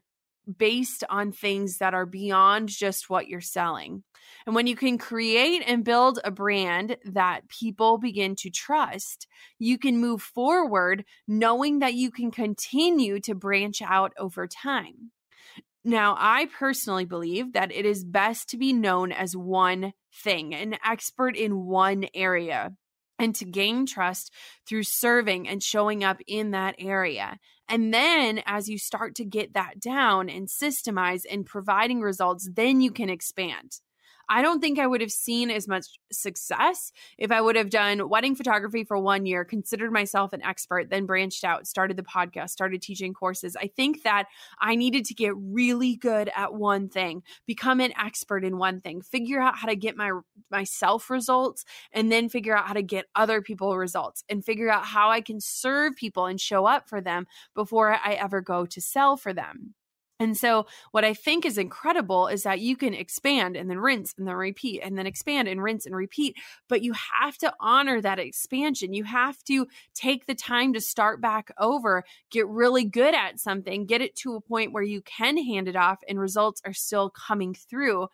based 0.59 1.05
on 1.09 1.31
things 1.31 1.79
that 1.79 1.94
are 1.94 2.07
beyond 2.07 2.68
just 2.68 3.09
what 3.09 3.29
you're 3.29 3.40
selling. 3.40 4.03
And 4.46 4.55
when 4.55 4.66
you 4.66 4.75
can 4.75 4.98
create 4.98 5.62
and 5.66 5.85
build 5.85 6.18
a 6.25 6.31
brand 6.31 6.96
that 7.05 7.48
people 7.48 7.98
begin 7.98 8.35
to 8.37 8.51
trust, 8.51 9.29
you 9.59 9.79
can 9.79 9.98
move 9.98 10.22
forward 10.22 11.05
knowing 11.29 11.79
that 11.79 11.94
you 11.94 12.11
can 12.11 12.31
continue 12.31 13.20
to 13.20 13.35
branch 13.35 13.83
out 13.83 14.12
over 14.18 14.48
time. 14.48 15.12
Now, 15.85 16.14
I 16.16 16.47
personally 16.47 17.07
believe 17.07 17.55
that 17.55 17.73
it 17.73 17.85
is 17.85 18.05
best 18.05 18.49
to 18.51 18.57
be 18.57 18.73
known 18.73 19.11
as 19.11 19.37
one 19.37 19.95
thing, 20.23 20.55
an 20.55 20.77
expert 20.87 21.37
in 21.37 21.66
one 21.66 22.07
area, 22.14 22.73
and 23.18 23.35
to 23.37 23.45
gain 23.45 23.87
trust 23.87 24.33
through 24.68 24.85
serving 24.85 25.49
and 25.49 25.62
showing 25.62 26.05
up 26.05 26.18
in 26.27 26.53
that 26.53 26.77
area. 26.79 27.38
And 27.68 27.92
then 27.92 28.42
as 28.47 28.68
you 28.68 28.79
start 28.79 29.16
to 29.16 29.25
get 29.25 29.55
that 29.55 29.81
down 29.81 30.29
and 30.29 30.47
systemize 30.47 31.23
and 31.29 31.47
providing 31.47 32.01
results, 32.01 32.49
then 32.53 32.81
you 32.81 32.92
can 32.92 33.09
expand. 33.09 33.81
I 34.33 34.40
don't 34.40 34.61
think 34.61 34.79
I 34.79 34.87
would 34.87 35.03
have 35.03 35.12
seen 35.12 35.51
as 35.51 35.68
much 35.68 35.85
success 36.11 36.90
if 37.18 37.31
I 37.31 37.42
would 37.42 37.55
have 37.55 37.68
done 37.68 38.09
wedding 38.09 38.35
photography 38.35 38.83
for 38.83 38.99
one 38.99 39.27
year, 39.27 39.45
considered 39.45 39.92
myself 39.92 40.33
an 40.33 40.42
expert, 40.42 40.88
then 40.88 41.05
branched 41.05 41.45
out, 41.45 41.66
started 41.66 41.99
the 41.99 42.03
podcast, 42.03 42.49
started 42.49 42.81
teaching 42.81 43.12
courses. 43.12 43.57
I 43.57 43.66
think 43.66 44.05
that 44.05 44.29
I 44.59 44.75
needed 44.75 45.05
to 45.05 45.14
get 45.14 45.35
really 45.37 45.97
good 45.97 46.31
at 46.35 46.55
one 46.55 46.88
thing, 46.88 47.23
become 47.47 47.79
an 47.81 47.92
expert 48.03 48.42
in 48.42 48.57
one 48.57 48.81
thing, 48.81 49.03
figure 49.03 49.38
out 49.38 49.59
how 49.59 49.68
to 49.68 49.77
get 49.77 49.99
my 49.99 50.12
myself 50.51 51.11
results, 51.11 51.66
and 51.92 52.11
then 52.11 52.31
figure 52.31 52.57
out 52.57 52.66
how 52.66 52.73
to 52.73 52.83
get 52.83 53.05
other 53.14 53.42
people 53.42 53.77
results 53.77 54.25
and 54.31 54.42
figure 54.42 54.71
out 54.71 54.87
how 54.87 55.11
I 55.11 55.21
can 55.21 55.40
serve 55.40 55.95
people 55.95 56.25
and 56.25 56.40
show 56.40 56.64
up 56.64 56.88
for 56.88 57.03
them 57.03 57.27
before 57.55 57.92
I 58.03 58.14
ever 58.14 58.40
go 58.40 58.64
to 58.64 58.81
sell 58.81 59.18
for 59.18 59.35
them. 59.35 59.75
And 60.22 60.38
so, 60.38 60.66
what 60.92 61.04
I 61.04 61.14
think 61.14 61.44
is 61.44 61.58
incredible 61.58 62.28
is 62.28 62.44
that 62.44 62.61
you 62.61 62.76
can 62.76 62.94
expand 62.94 63.56
and 63.56 63.68
then 63.68 63.80
rinse 63.80 64.14
and 64.16 64.28
then 64.28 64.37
repeat 64.37 64.80
and 64.80 64.96
then 64.96 65.04
expand 65.04 65.48
and 65.48 65.61
rinse 65.61 65.85
and 65.85 65.96
repeat. 65.96 66.37
But 66.68 66.82
you 66.82 66.92
have 66.92 67.37
to 67.38 67.52
honor 67.58 68.00
that 68.00 68.20
expansion. 68.20 68.94
You 68.94 69.02
have 69.02 69.42
to 69.44 69.66
take 69.96 70.26
the 70.26 70.37
time 70.37 70.74
to 70.74 70.80
start 70.80 71.20
back 71.20 71.50
over, 71.58 72.04
get 72.30 72.46
really 72.46 72.85
good 72.85 73.16
at 73.16 73.40
something, 73.40 73.85
get 73.85 74.00
it 74.00 74.14
to 74.18 74.37
a 74.37 74.40
point 74.40 74.72
where 74.72 74.85
you 74.85 75.02
can 75.02 75.37
hand 75.37 75.66
it 75.66 75.74
off 75.74 75.98
and 76.08 76.20
results 76.20 76.62
are 76.64 76.72
still 76.72 77.11
coming 77.11 77.52
through 77.52 78.06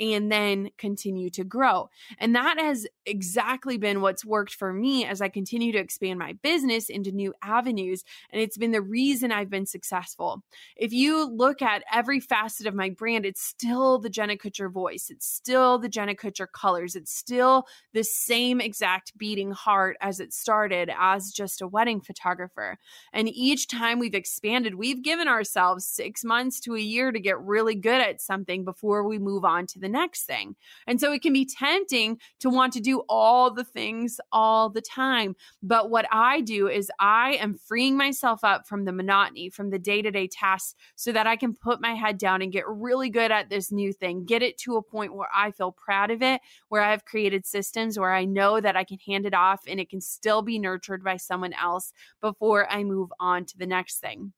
and 0.00 0.30
then 0.30 0.70
continue 0.78 1.30
to 1.30 1.44
grow. 1.44 1.88
And 2.18 2.34
that 2.34 2.58
has 2.58 2.86
exactly 3.06 3.78
been 3.78 4.00
what's 4.00 4.24
worked 4.24 4.54
for 4.54 4.72
me 4.72 5.04
as 5.04 5.20
I 5.20 5.28
continue 5.28 5.72
to 5.72 5.78
expand 5.78 6.18
my 6.18 6.34
business 6.42 6.88
into 6.88 7.12
new 7.12 7.34
avenues. 7.42 8.04
And 8.30 8.40
it's 8.40 8.58
been 8.58 8.72
the 8.72 8.82
reason 8.82 9.32
I've 9.32 9.50
been 9.50 9.66
successful. 9.66 10.42
If 10.76 10.92
you 10.92 11.28
look 11.28 11.62
at 11.62 11.84
every 11.92 12.20
facet 12.20 12.66
of 12.66 12.74
my 12.74 12.90
brand, 12.90 13.26
it's 13.26 13.42
still 13.42 13.98
the 13.98 14.10
Jenna 14.10 14.36
Kutcher 14.36 14.70
voice, 14.70 15.08
it's 15.10 15.26
still 15.26 15.78
the 15.78 15.88
Jenna 15.88 16.14
Kutcher 16.14 16.46
colors, 16.50 16.96
it's 16.96 17.14
still 17.14 17.66
the 17.92 18.04
same 18.04 18.60
exact 18.60 19.16
beating 19.16 19.52
heart 19.52 19.96
as 20.00 20.20
it 20.20 20.32
started 20.32 20.90
as 20.98 21.30
just 21.30 21.62
a 21.62 21.68
wedding 21.68 22.00
photographer. 22.00 22.78
And 23.12 23.28
each 23.28 23.68
time 23.68 23.98
we've 23.98 24.14
expanded, 24.14 24.74
we've 24.74 25.02
given 25.02 25.28
ourselves 25.28 25.86
six 25.86 26.24
months 26.24 26.60
to 26.60 26.74
a 26.74 26.80
year 26.80 27.12
to 27.12 27.20
get 27.20 27.40
really 27.40 27.74
good 27.74 28.00
at 28.00 28.20
something 28.20 28.64
before 28.64 29.06
we 29.06 29.18
move 29.18 29.44
on 29.44 29.66
to 29.66 29.78
the 29.82 29.88
next 29.88 30.24
thing. 30.24 30.56
And 30.86 30.98
so 30.98 31.12
it 31.12 31.20
can 31.20 31.34
be 31.34 31.44
tempting 31.44 32.18
to 32.40 32.48
want 32.48 32.72
to 32.72 32.80
do 32.80 33.02
all 33.08 33.52
the 33.52 33.64
things 33.64 34.18
all 34.32 34.70
the 34.70 34.80
time. 34.80 35.36
But 35.62 35.90
what 35.90 36.06
I 36.10 36.40
do 36.40 36.68
is 36.68 36.90
I 36.98 37.32
am 37.34 37.54
freeing 37.54 37.96
myself 37.96 38.40
up 38.42 38.66
from 38.66 38.86
the 38.86 38.92
monotony, 38.92 39.50
from 39.50 39.68
the 39.68 39.78
day 39.78 40.00
to 40.00 40.10
day 40.10 40.28
tasks, 40.28 40.74
so 40.96 41.12
that 41.12 41.26
I 41.26 41.36
can 41.36 41.54
put 41.54 41.80
my 41.80 41.94
head 41.94 42.16
down 42.16 42.40
and 42.40 42.52
get 42.52 42.64
really 42.66 43.10
good 43.10 43.30
at 43.30 43.50
this 43.50 43.70
new 43.70 43.92
thing, 43.92 44.24
get 44.24 44.42
it 44.42 44.56
to 44.58 44.76
a 44.76 44.82
point 44.82 45.14
where 45.14 45.28
I 45.34 45.50
feel 45.50 45.72
proud 45.72 46.10
of 46.10 46.22
it, 46.22 46.40
where 46.68 46.82
I've 46.82 47.04
created 47.04 47.46
systems 47.46 47.98
where 47.98 48.12
I 48.12 48.24
know 48.24 48.60
that 48.60 48.76
I 48.76 48.84
can 48.84 48.98
hand 49.06 49.26
it 49.26 49.34
off 49.34 49.62
and 49.66 49.78
it 49.80 49.90
can 49.90 50.00
still 50.00 50.42
be 50.42 50.58
nurtured 50.58 51.04
by 51.04 51.16
someone 51.16 51.52
else 51.52 51.92
before 52.20 52.70
I 52.70 52.84
move 52.84 53.10
on 53.20 53.44
to 53.46 53.58
the 53.58 53.66
next 53.66 53.98
thing. 53.98 54.32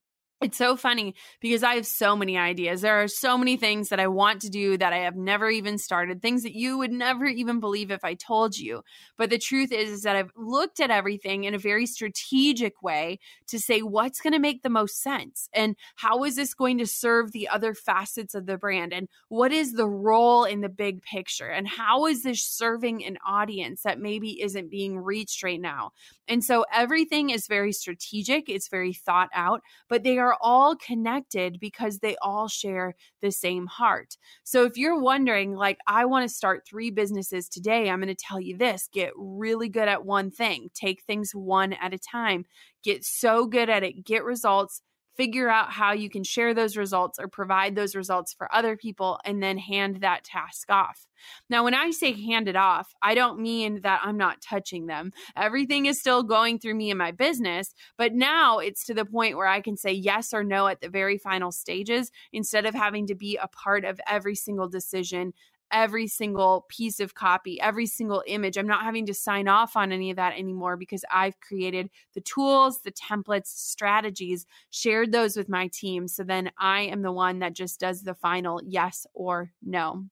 It's 0.44 0.58
so 0.58 0.76
funny 0.76 1.14
because 1.40 1.62
I 1.62 1.76
have 1.76 1.86
so 1.86 2.14
many 2.14 2.36
ideas. 2.36 2.82
There 2.82 3.02
are 3.02 3.08
so 3.08 3.38
many 3.38 3.56
things 3.56 3.88
that 3.88 3.98
I 3.98 4.08
want 4.08 4.42
to 4.42 4.50
do 4.50 4.76
that 4.76 4.92
I 4.92 4.98
have 4.98 5.16
never 5.16 5.48
even 5.48 5.78
started, 5.78 6.20
things 6.20 6.42
that 6.42 6.54
you 6.54 6.76
would 6.76 6.92
never 6.92 7.24
even 7.24 7.60
believe 7.60 7.90
if 7.90 8.04
I 8.04 8.12
told 8.12 8.58
you. 8.58 8.84
But 9.16 9.30
the 9.30 9.38
truth 9.38 9.72
is, 9.72 9.88
is 9.88 10.02
that 10.02 10.16
I've 10.16 10.32
looked 10.36 10.80
at 10.80 10.90
everything 10.90 11.44
in 11.44 11.54
a 11.54 11.58
very 11.58 11.86
strategic 11.86 12.82
way 12.82 13.20
to 13.46 13.58
say 13.58 13.80
what's 13.80 14.20
going 14.20 14.34
to 14.34 14.38
make 14.38 14.62
the 14.62 14.68
most 14.68 15.00
sense 15.00 15.48
and 15.54 15.76
how 15.96 16.24
is 16.24 16.36
this 16.36 16.52
going 16.52 16.76
to 16.76 16.86
serve 16.86 17.32
the 17.32 17.48
other 17.48 17.72
facets 17.72 18.34
of 18.34 18.44
the 18.44 18.58
brand 18.58 18.92
and 18.92 19.08
what 19.28 19.50
is 19.50 19.72
the 19.72 19.88
role 19.88 20.44
in 20.44 20.60
the 20.60 20.68
big 20.68 21.00
picture 21.04 21.48
and 21.48 21.66
how 21.66 22.04
is 22.04 22.22
this 22.22 22.44
serving 22.44 23.02
an 23.02 23.16
audience 23.26 23.80
that 23.80 23.98
maybe 23.98 24.42
isn't 24.42 24.70
being 24.70 24.98
reached 24.98 25.42
right 25.42 25.60
now. 25.60 25.92
And 26.28 26.44
so 26.44 26.66
everything 26.70 27.30
is 27.30 27.46
very 27.46 27.72
strategic, 27.72 28.50
it's 28.50 28.68
very 28.68 28.92
thought 28.92 29.30
out, 29.32 29.62
but 29.88 30.02
they 30.02 30.18
are 30.18 30.33
all 30.40 30.76
connected 30.76 31.58
because 31.60 31.98
they 31.98 32.16
all 32.22 32.48
share 32.48 32.94
the 33.22 33.30
same 33.30 33.66
heart. 33.66 34.16
So 34.44 34.64
if 34.64 34.76
you're 34.76 34.98
wondering, 34.98 35.54
like, 35.54 35.78
I 35.86 36.04
want 36.04 36.28
to 36.28 36.34
start 36.34 36.66
three 36.66 36.90
businesses 36.90 37.48
today, 37.48 37.90
I'm 37.90 38.00
going 38.00 38.08
to 38.08 38.14
tell 38.14 38.40
you 38.40 38.56
this 38.56 38.88
get 38.92 39.12
really 39.16 39.68
good 39.68 39.88
at 39.88 40.04
one 40.04 40.30
thing, 40.30 40.70
take 40.74 41.02
things 41.02 41.34
one 41.34 41.72
at 41.74 41.94
a 41.94 41.98
time, 41.98 42.44
get 42.82 43.04
so 43.04 43.46
good 43.46 43.68
at 43.68 43.82
it, 43.82 44.04
get 44.04 44.24
results 44.24 44.82
figure 45.16 45.48
out 45.48 45.72
how 45.72 45.92
you 45.92 46.10
can 46.10 46.24
share 46.24 46.54
those 46.54 46.76
results 46.76 47.18
or 47.18 47.28
provide 47.28 47.74
those 47.74 47.94
results 47.94 48.32
for 48.32 48.52
other 48.54 48.76
people, 48.76 49.20
and 49.24 49.42
then 49.42 49.58
hand 49.58 50.00
that 50.00 50.24
task 50.24 50.70
off. 50.70 51.06
Now, 51.48 51.64
when 51.64 51.74
I 51.74 51.90
say 51.90 52.12
hand 52.12 52.48
it 52.48 52.56
off, 52.56 52.92
I 53.00 53.14
don't 53.14 53.40
mean 53.40 53.80
that 53.82 54.00
I'm 54.04 54.16
not 54.16 54.42
touching 54.42 54.86
them. 54.86 55.12
Everything 55.36 55.86
is 55.86 55.98
still 55.98 56.22
going 56.22 56.58
through 56.58 56.74
me 56.74 56.90
in 56.90 56.98
my 56.98 57.12
business, 57.12 57.74
but 57.96 58.12
now 58.12 58.58
it's 58.58 58.84
to 58.86 58.94
the 58.94 59.04
point 59.04 59.36
where 59.36 59.46
I 59.46 59.60
can 59.60 59.76
say 59.76 59.92
yes 59.92 60.34
or 60.34 60.44
no 60.44 60.66
at 60.66 60.80
the 60.80 60.88
very 60.88 61.18
final 61.18 61.52
stages 61.52 62.10
instead 62.32 62.66
of 62.66 62.74
having 62.74 63.06
to 63.06 63.14
be 63.14 63.36
a 63.36 63.48
part 63.48 63.84
of 63.84 64.00
every 64.06 64.34
single 64.34 64.68
decision 64.68 65.32
every 65.70 66.06
single 66.06 66.66
piece 66.68 67.00
of 67.00 67.14
copy, 67.14 67.60
every 67.60 67.86
single 67.86 68.22
image. 68.26 68.56
I'm 68.56 68.66
not 68.66 68.84
having 68.84 69.06
to 69.06 69.14
sign 69.14 69.48
off 69.48 69.76
on 69.76 69.92
any 69.92 70.10
of 70.10 70.16
that 70.16 70.38
anymore 70.38 70.76
because 70.76 71.04
I've 71.10 71.40
created 71.40 71.90
the 72.14 72.20
tools, 72.20 72.80
the 72.80 72.92
templates, 72.92 73.48
strategies, 73.48 74.46
shared 74.70 75.12
those 75.12 75.36
with 75.36 75.48
my 75.48 75.68
team. 75.68 76.08
So 76.08 76.22
then 76.24 76.50
I 76.58 76.82
am 76.82 77.02
the 77.02 77.12
one 77.12 77.40
that 77.40 77.54
just 77.54 77.80
does 77.80 78.02
the 78.02 78.14
final 78.14 78.60
yes 78.64 79.06
or 79.14 79.52
no. 79.62 80.04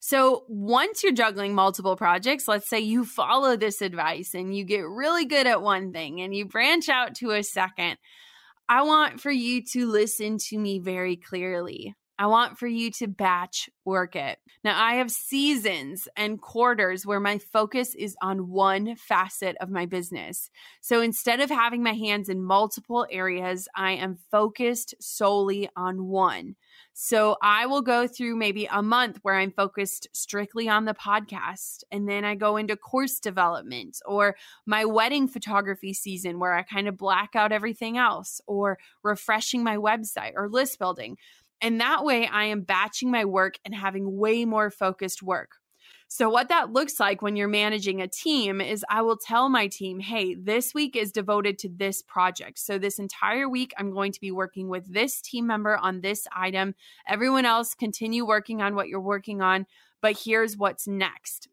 So, 0.00 0.44
once 0.48 1.02
you're 1.02 1.12
juggling 1.12 1.54
multiple 1.54 1.96
projects, 1.96 2.46
let's 2.46 2.68
say 2.68 2.80
you 2.80 3.04
follow 3.04 3.56
this 3.56 3.82
advice 3.82 4.34
and 4.34 4.56
you 4.56 4.64
get 4.64 4.86
really 4.86 5.24
good 5.24 5.46
at 5.46 5.62
one 5.62 5.92
thing 5.92 6.20
and 6.20 6.34
you 6.34 6.44
branch 6.44 6.88
out 6.88 7.14
to 7.16 7.30
a 7.30 7.42
second, 7.42 7.96
I 8.68 8.82
want 8.82 9.20
for 9.20 9.30
you 9.30 9.62
to 9.72 9.86
listen 9.86 10.38
to 10.48 10.58
me 10.58 10.78
very 10.78 11.16
clearly. 11.16 11.94
I 12.18 12.26
want 12.26 12.58
for 12.58 12.66
you 12.66 12.90
to 12.92 13.08
batch 13.08 13.68
work 13.84 14.14
it. 14.14 14.38
Now, 14.62 14.82
I 14.82 14.94
have 14.94 15.10
seasons 15.10 16.06
and 16.16 16.40
quarters 16.40 17.04
where 17.04 17.20
my 17.20 17.38
focus 17.38 17.94
is 17.94 18.16
on 18.22 18.48
one 18.48 18.94
facet 18.96 19.56
of 19.60 19.68
my 19.68 19.86
business. 19.86 20.48
So 20.80 21.00
instead 21.00 21.40
of 21.40 21.50
having 21.50 21.82
my 21.82 21.92
hands 21.92 22.28
in 22.28 22.42
multiple 22.42 23.06
areas, 23.10 23.68
I 23.76 23.92
am 23.92 24.18
focused 24.30 24.94
solely 25.00 25.68
on 25.76 26.06
one. 26.06 26.54
So 26.92 27.36
I 27.42 27.66
will 27.66 27.82
go 27.82 28.06
through 28.06 28.36
maybe 28.36 28.68
a 28.70 28.82
month 28.82 29.18
where 29.22 29.34
I'm 29.34 29.50
focused 29.50 30.06
strictly 30.12 30.68
on 30.68 30.84
the 30.84 30.94
podcast. 30.94 31.82
And 31.90 32.08
then 32.08 32.24
I 32.24 32.36
go 32.36 32.56
into 32.56 32.76
course 32.76 33.18
development 33.18 33.98
or 34.06 34.36
my 34.64 34.84
wedding 34.84 35.26
photography 35.26 35.92
season 35.92 36.38
where 36.38 36.54
I 36.54 36.62
kind 36.62 36.86
of 36.86 36.96
black 36.96 37.34
out 37.34 37.50
everything 37.50 37.98
else 37.98 38.40
or 38.46 38.78
refreshing 39.02 39.64
my 39.64 39.76
website 39.76 40.32
or 40.36 40.48
list 40.48 40.78
building. 40.78 41.16
And 41.64 41.80
that 41.80 42.04
way 42.04 42.26
I 42.26 42.44
am 42.44 42.60
batching 42.60 43.10
my 43.10 43.24
work 43.24 43.54
and 43.64 43.74
having 43.74 44.18
way 44.18 44.44
more 44.44 44.68
focused 44.68 45.22
work. 45.22 45.52
So, 46.08 46.28
what 46.28 46.50
that 46.50 46.74
looks 46.74 47.00
like 47.00 47.22
when 47.22 47.36
you're 47.36 47.48
managing 47.48 48.02
a 48.02 48.06
team 48.06 48.60
is 48.60 48.84
I 48.90 49.00
will 49.00 49.16
tell 49.16 49.48
my 49.48 49.68
team, 49.68 49.98
hey, 49.98 50.34
this 50.34 50.74
week 50.74 50.94
is 50.94 51.10
devoted 51.10 51.58
to 51.60 51.70
this 51.70 52.02
project. 52.02 52.58
So, 52.58 52.76
this 52.76 52.98
entire 52.98 53.48
week, 53.48 53.72
I'm 53.78 53.94
going 53.94 54.12
to 54.12 54.20
be 54.20 54.30
working 54.30 54.68
with 54.68 54.92
this 54.92 55.22
team 55.22 55.46
member 55.46 55.78
on 55.78 56.02
this 56.02 56.26
item. 56.36 56.74
Everyone 57.08 57.46
else, 57.46 57.74
continue 57.74 58.26
working 58.26 58.60
on 58.60 58.74
what 58.74 58.88
you're 58.88 59.00
working 59.00 59.40
on, 59.40 59.64
but 60.02 60.18
here's 60.22 60.58
what's 60.58 60.86
next. 60.86 61.48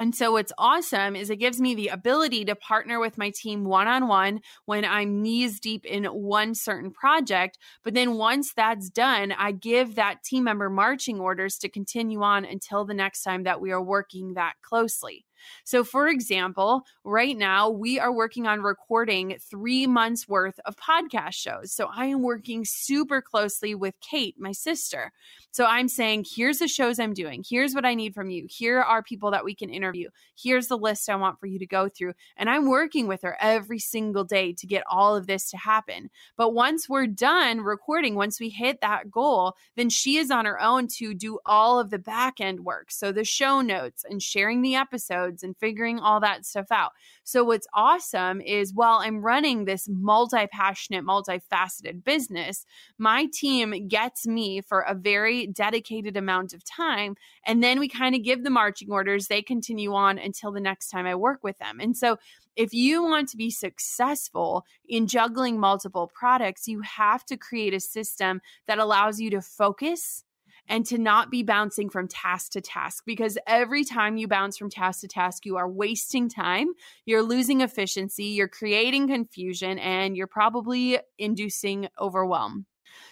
And 0.00 0.14
so 0.14 0.32
what's 0.32 0.52
awesome 0.58 1.14
is 1.14 1.30
it 1.30 1.36
gives 1.36 1.60
me 1.60 1.74
the 1.74 1.88
ability 1.88 2.44
to 2.46 2.56
partner 2.56 2.98
with 2.98 3.16
my 3.16 3.30
team 3.30 3.64
one 3.64 3.86
on 3.86 4.08
one 4.08 4.40
when 4.64 4.84
I'm 4.84 5.22
knees 5.22 5.60
deep 5.60 5.84
in 5.86 6.04
one 6.04 6.54
certain 6.56 6.90
project. 6.90 7.58
But 7.84 7.94
then 7.94 8.14
once 8.14 8.52
that's 8.52 8.90
done, 8.90 9.32
I 9.32 9.52
give 9.52 9.94
that 9.94 10.24
team 10.24 10.44
member 10.44 10.68
marching 10.68 11.20
orders 11.20 11.58
to 11.58 11.68
continue 11.68 12.22
on 12.22 12.44
until 12.44 12.84
the 12.84 12.94
next 12.94 13.22
time 13.22 13.44
that 13.44 13.60
we 13.60 13.70
are 13.70 13.82
working 13.82 14.34
that 14.34 14.54
closely. 14.62 15.24
So, 15.64 15.84
for 15.84 16.08
example, 16.08 16.84
right 17.04 17.36
now 17.36 17.70
we 17.70 17.98
are 17.98 18.12
working 18.12 18.46
on 18.46 18.62
recording 18.62 19.36
three 19.40 19.86
months 19.86 20.28
worth 20.28 20.58
of 20.64 20.76
podcast 20.76 21.34
shows. 21.34 21.72
So, 21.72 21.88
I 21.94 22.06
am 22.06 22.22
working 22.22 22.64
super 22.64 23.20
closely 23.22 23.74
with 23.74 23.94
Kate, 24.00 24.36
my 24.38 24.52
sister. 24.52 25.12
So, 25.50 25.66
I'm 25.66 25.88
saying, 25.88 26.26
here's 26.34 26.58
the 26.58 26.68
shows 26.68 26.98
I'm 26.98 27.14
doing. 27.14 27.44
Here's 27.48 27.74
what 27.74 27.84
I 27.84 27.94
need 27.94 28.14
from 28.14 28.30
you. 28.30 28.46
Here 28.48 28.80
are 28.80 29.02
people 29.02 29.30
that 29.30 29.44
we 29.44 29.54
can 29.54 29.70
interview. 29.70 30.08
Here's 30.36 30.68
the 30.68 30.78
list 30.78 31.08
I 31.08 31.16
want 31.16 31.38
for 31.38 31.46
you 31.46 31.58
to 31.58 31.66
go 31.66 31.88
through. 31.88 32.14
And 32.36 32.50
I'm 32.50 32.68
working 32.68 33.06
with 33.06 33.22
her 33.22 33.36
every 33.40 33.78
single 33.78 34.24
day 34.24 34.52
to 34.54 34.66
get 34.66 34.84
all 34.88 35.16
of 35.16 35.26
this 35.26 35.50
to 35.50 35.56
happen. 35.56 36.10
But 36.36 36.54
once 36.54 36.88
we're 36.88 37.06
done 37.06 37.60
recording, 37.60 38.14
once 38.14 38.40
we 38.40 38.48
hit 38.48 38.80
that 38.80 39.10
goal, 39.10 39.54
then 39.76 39.90
she 39.90 40.16
is 40.16 40.30
on 40.30 40.44
her 40.44 40.60
own 40.60 40.88
to 40.98 41.14
do 41.14 41.38
all 41.46 41.78
of 41.78 41.90
the 41.90 41.98
back 41.98 42.40
end 42.40 42.60
work. 42.60 42.90
So, 42.90 43.12
the 43.12 43.24
show 43.24 43.60
notes 43.60 44.04
and 44.08 44.22
sharing 44.22 44.62
the 44.62 44.74
episodes 44.74 45.33
and 45.42 45.56
figuring 45.56 45.98
all 45.98 46.20
that 46.20 46.44
stuff 46.44 46.66
out. 46.70 46.92
So, 47.24 47.44
what's 47.44 47.66
awesome 47.74 48.40
is 48.40 48.74
while 48.74 48.98
I'm 48.98 49.22
running 49.22 49.64
this 49.64 49.88
multi 49.88 50.46
passionate, 50.46 51.04
multifaceted 51.04 52.04
business, 52.04 52.64
my 52.98 53.26
team 53.32 53.88
gets 53.88 54.26
me 54.26 54.60
for 54.60 54.80
a 54.80 54.94
very 54.94 55.46
dedicated 55.46 56.16
amount 56.16 56.52
of 56.52 56.64
time. 56.64 57.16
And 57.46 57.62
then 57.62 57.78
we 57.78 57.88
kind 57.88 58.14
of 58.14 58.22
give 58.22 58.44
the 58.44 58.50
marching 58.50 58.90
orders. 58.90 59.26
They 59.26 59.42
continue 59.42 59.94
on 59.94 60.18
until 60.18 60.52
the 60.52 60.60
next 60.60 60.88
time 60.88 61.06
I 61.06 61.14
work 61.14 61.42
with 61.42 61.58
them. 61.58 61.80
And 61.80 61.96
so, 61.96 62.18
if 62.56 62.72
you 62.72 63.02
want 63.02 63.28
to 63.30 63.36
be 63.36 63.50
successful 63.50 64.64
in 64.88 65.06
juggling 65.08 65.58
multiple 65.58 66.10
products, 66.14 66.68
you 66.68 66.82
have 66.82 67.24
to 67.26 67.36
create 67.36 67.74
a 67.74 67.80
system 67.80 68.40
that 68.68 68.78
allows 68.78 69.20
you 69.20 69.30
to 69.30 69.40
focus 69.40 70.22
and 70.68 70.86
to 70.86 70.98
not 70.98 71.30
be 71.30 71.42
bouncing 71.42 71.90
from 71.90 72.08
task 72.08 72.52
to 72.52 72.60
task 72.60 73.04
because 73.06 73.38
every 73.46 73.84
time 73.84 74.16
you 74.16 74.28
bounce 74.28 74.56
from 74.56 74.70
task 74.70 75.00
to 75.00 75.08
task, 75.08 75.44
you 75.44 75.56
are 75.56 75.68
wasting 75.68 76.28
time, 76.28 76.68
you're 77.04 77.22
losing 77.22 77.60
efficiency, 77.60 78.24
you're 78.24 78.48
creating 78.48 79.08
confusion, 79.08 79.78
and 79.78 80.16
you're 80.16 80.26
probably 80.26 80.98
inducing 81.18 81.88
overwhelm. 82.00 82.66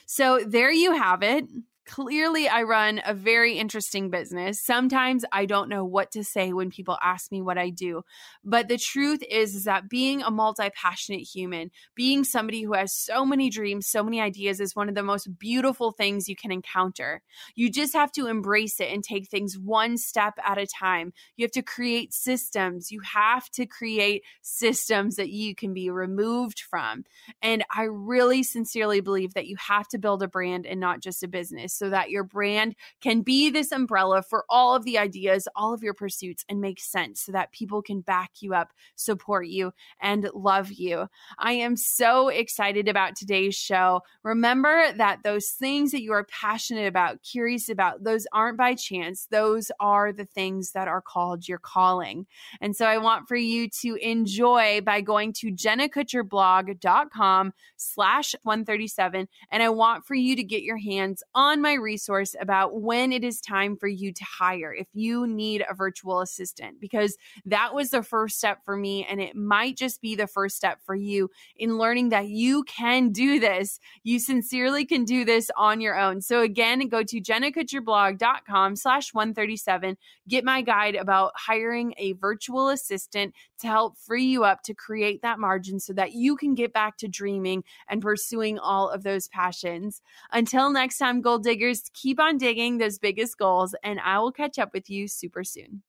So, 0.07 0.41
there 0.47 0.73
you 0.73 0.95
have 0.95 1.23
it. 1.23 1.45
Clearly, 1.85 2.49
I 2.49 2.62
run 2.62 3.03
a 3.05 3.12
very 3.12 3.59
interesting 3.59 4.09
business. 4.09 4.64
Sometimes 4.64 5.25
I 5.33 5.47
don't 5.47 5.68
know 5.68 5.85
what 5.85 6.12
to 6.12 6.23
say 6.23 6.53
when 6.53 6.71
people 6.71 6.97
ask 7.03 7.33
me 7.33 7.42
what 7.42 7.59
I 7.59 7.71
do. 7.71 8.03
But 8.45 8.68
the 8.68 8.79
truth 8.79 9.21
is, 9.29 9.57
is 9.57 9.64
that 9.64 9.88
being 9.88 10.23
a 10.23 10.31
multi 10.31 10.71
passionate 10.71 11.23
human, 11.23 11.73
being 11.97 12.23
somebody 12.23 12.62
who 12.62 12.75
has 12.75 12.95
so 12.95 13.27
many 13.27 13.51
dreams, 13.51 13.88
so 13.88 14.05
many 14.05 14.21
ideas, 14.21 14.61
is 14.61 14.77
one 14.77 14.88
of 14.88 14.95
the 14.95 15.03
most 15.03 15.37
beautiful 15.38 15.90
things 15.90 16.29
you 16.29 16.37
can 16.37 16.53
encounter. 16.53 17.21
You 17.57 17.68
just 17.68 17.95
have 17.95 18.12
to 18.12 18.29
embrace 18.29 18.79
it 18.79 18.92
and 18.92 19.03
take 19.03 19.29
things 19.29 19.59
one 19.59 19.99
step 19.99 20.35
at 20.45 20.59
a 20.59 20.66
time. 20.68 21.12
You 21.37 21.45
have 21.45 21.53
to 21.53 21.62
create 21.62 22.14
systems. 22.14 22.92
You 22.92 23.01
have 23.01 23.51
to 23.51 23.66
create 23.66 24.23
systems 24.40 25.16
that 25.16 25.31
you 25.31 25.57
can 25.57 25.75
be 25.75 25.90
removed 25.90 26.61
from. 26.61 27.05
And 27.42 27.64
I 27.75 27.85
really 27.85 28.45
sincerely 28.45 29.01
believe 29.01 29.35
that 29.35 29.49
you 29.49 29.57
have 29.57 29.88
to 29.88 29.99
build 29.99 30.23
a 30.23 30.29
brand 30.29 30.64
and 30.64 30.79
not 30.79 31.01
just 31.01 31.25
a 31.25 31.29
business 31.29 31.72
so 31.73 31.91
that 31.91 32.11
your 32.11 32.25
brand 32.25 32.75
can 33.01 33.23
be 33.23 33.51
this 33.51 33.73
umbrella 33.73 34.23
for 34.23 34.45
all 34.49 34.75
of 34.75 34.85
the 34.85 34.99
ideas, 34.99 35.49
all 35.57 35.73
of 35.73 35.83
your 35.83 35.95
pursuits, 35.95 36.45
and 36.49 36.61
make 36.61 36.81
sense 36.81 37.21
so 37.21 37.33
that 37.33 37.53
people 37.53 37.83
can 37.83 38.01
back 38.01 38.31
you 38.41 38.55
up, 38.55 38.73
support 38.95 39.47
you, 39.47 39.73
and 40.01 40.29
love 40.35 40.73
you. 40.73 41.07
I 41.39 41.53
am 41.53 41.77
so 41.77 42.29
excited 42.29 42.89
about 42.89 43.17
today's 43.17 43.55
show. 43.55 44.03
Remember 44.23 44.93
that 44.93 45.23
those 45.23 45.49
things 45.49 45.93
that 45.93 46.03
you 46.03 46.13
are 46.13 46.25
passionate 46.25 46.87
about, 46.87 47.23
curious 47.23 47.69
about, 47.69 48.05
those 48.05 48.27
aren't 48.33 48.59
by 48.59 48.75
chance. 48.75 49.27
Those 49.31 49.71
are 49.81 50.13
the 50.13 50.27
things 50.27 50.73
that 50.73 50.89
are 50.89 51.01
called 51.01 51.49
your 51.49 51.59
calling. 51.59 52.27
And 52.61 52.77
so 52.77 52.87
I 52.87 52.99
want 52.99 53.29
for 53.29 53.37
you 53.37 53.69
to 53.81 53.97
enjoy 53.97 54.81
by 54.83 55.01
going 55.01 55.33
to 55.35 55.53
jennakutcherblog.com 55.53 57.53
slash 57.77 58.35
137. 58.43 59.29
And 59.51 59.63
I 59.63 59.69
want 59.69 60.05
for 60.05 60.15
you 60.15 60.37
to 60.37 60.45
get 60.45 60.63
your 60.63 60.77
hands 60.77 61.23
on 61.35 61.62
my 61.62 61.75
resource 61.75 62.35
about 62.40 62.81
when 62.81 63.12
it 63.12 63.25
is 63.25 63.40
time 63.40 63.77
for 63.77 63.88
you 63.88 64.12
to 64.12 64.25
hire 64.25 64.75
if 64.75 64.88
you 64.92 65.27
need 65.27 65.64
a 65.68 65.75
virtual 65.75 66.20
assistant, 66.20 66.81
because 66.81 67.16
that 67.46 67.75
was 67.75 67.90
the 67.90 68.03
first 68.03 68.37
step 68.37 68.59
for 68.64 68.77
me. 68.77 69.07
And 69.09 69.20
it 69.20 69.35
might 69.35 69.77
just 69.77 70.01
be 70.01 70.14
the 70.14 70.27
first 70.27 70.57
step 70.57 70.81
for 70.85 70.94
you 70.94 71.31
in 71.57 71.79
learning 71.79 72.11
that 72.11 72.29
you 72.29 72.64
can 72.64 73.11
do 73.11 73.40
this. 73.40 73.79
You 74.03 74.18
sincerely 74.18 74.85
can 74.85 75.05
do 75.05 75.25
this 75.25 75.51
on 75.57 75.81
your 75.81 75.98
own. 75.98 76.20
So 76.20 76.40
again, 76.40 76.87
go 76.88 77.03
to 77.03 77.20
jennakutcherblog.com 77.20 78.77
slash 78.77 79.14
137. 79.14 79.96
Get 80.29 80.44
my 80.44 80.62
guide 80.62 80.96
about 80.96 81.33
hiring 81.37 81.94
a 81.96 82.12
virtual 82.14 82.68
assistant 82.68 83.35
to 83.61 83.66
help 83.66 83.96
free 83.96 84.25
you 84.25 84.44
up 84.44 84.62
to 84.64 84.75
create 84.75 85.22
that 85.22 85.38
margin 85.38 85.79
so 85.79 85.92
that 85.92 86.12
you 86.12 86.37
can 86.37 86.55
get 86.55 86.72
back 86.72 86.96
to 86.98 87.09
dreaming 87.09 87.62
and 87.88 88.03
pursuing 88.03 88.59
all 88.59 88.88
of 88.88 89.03
those 89.03 89.29
passions. 89.29 90.03
Until 90.33 90.70
next 90.70 90.98
time, 90.98 91.20
Goal 91.20 91.38
diggers, 91.53 91.83
keep 91.93 92.19
on 92.19 92.38
digging 92.38 92.79
those 92.79 92.99
biggest 92.99 93.37
goals, 93.37 93.75
and 93.85 94.01
I 94.01 94.19
will 94.21 94.33
catch 94.33 94.59
up 94.59 94.73
with 94.73 94.88
you 94.88 95.07
super 95.07 95.45
soon. 95.45 95.83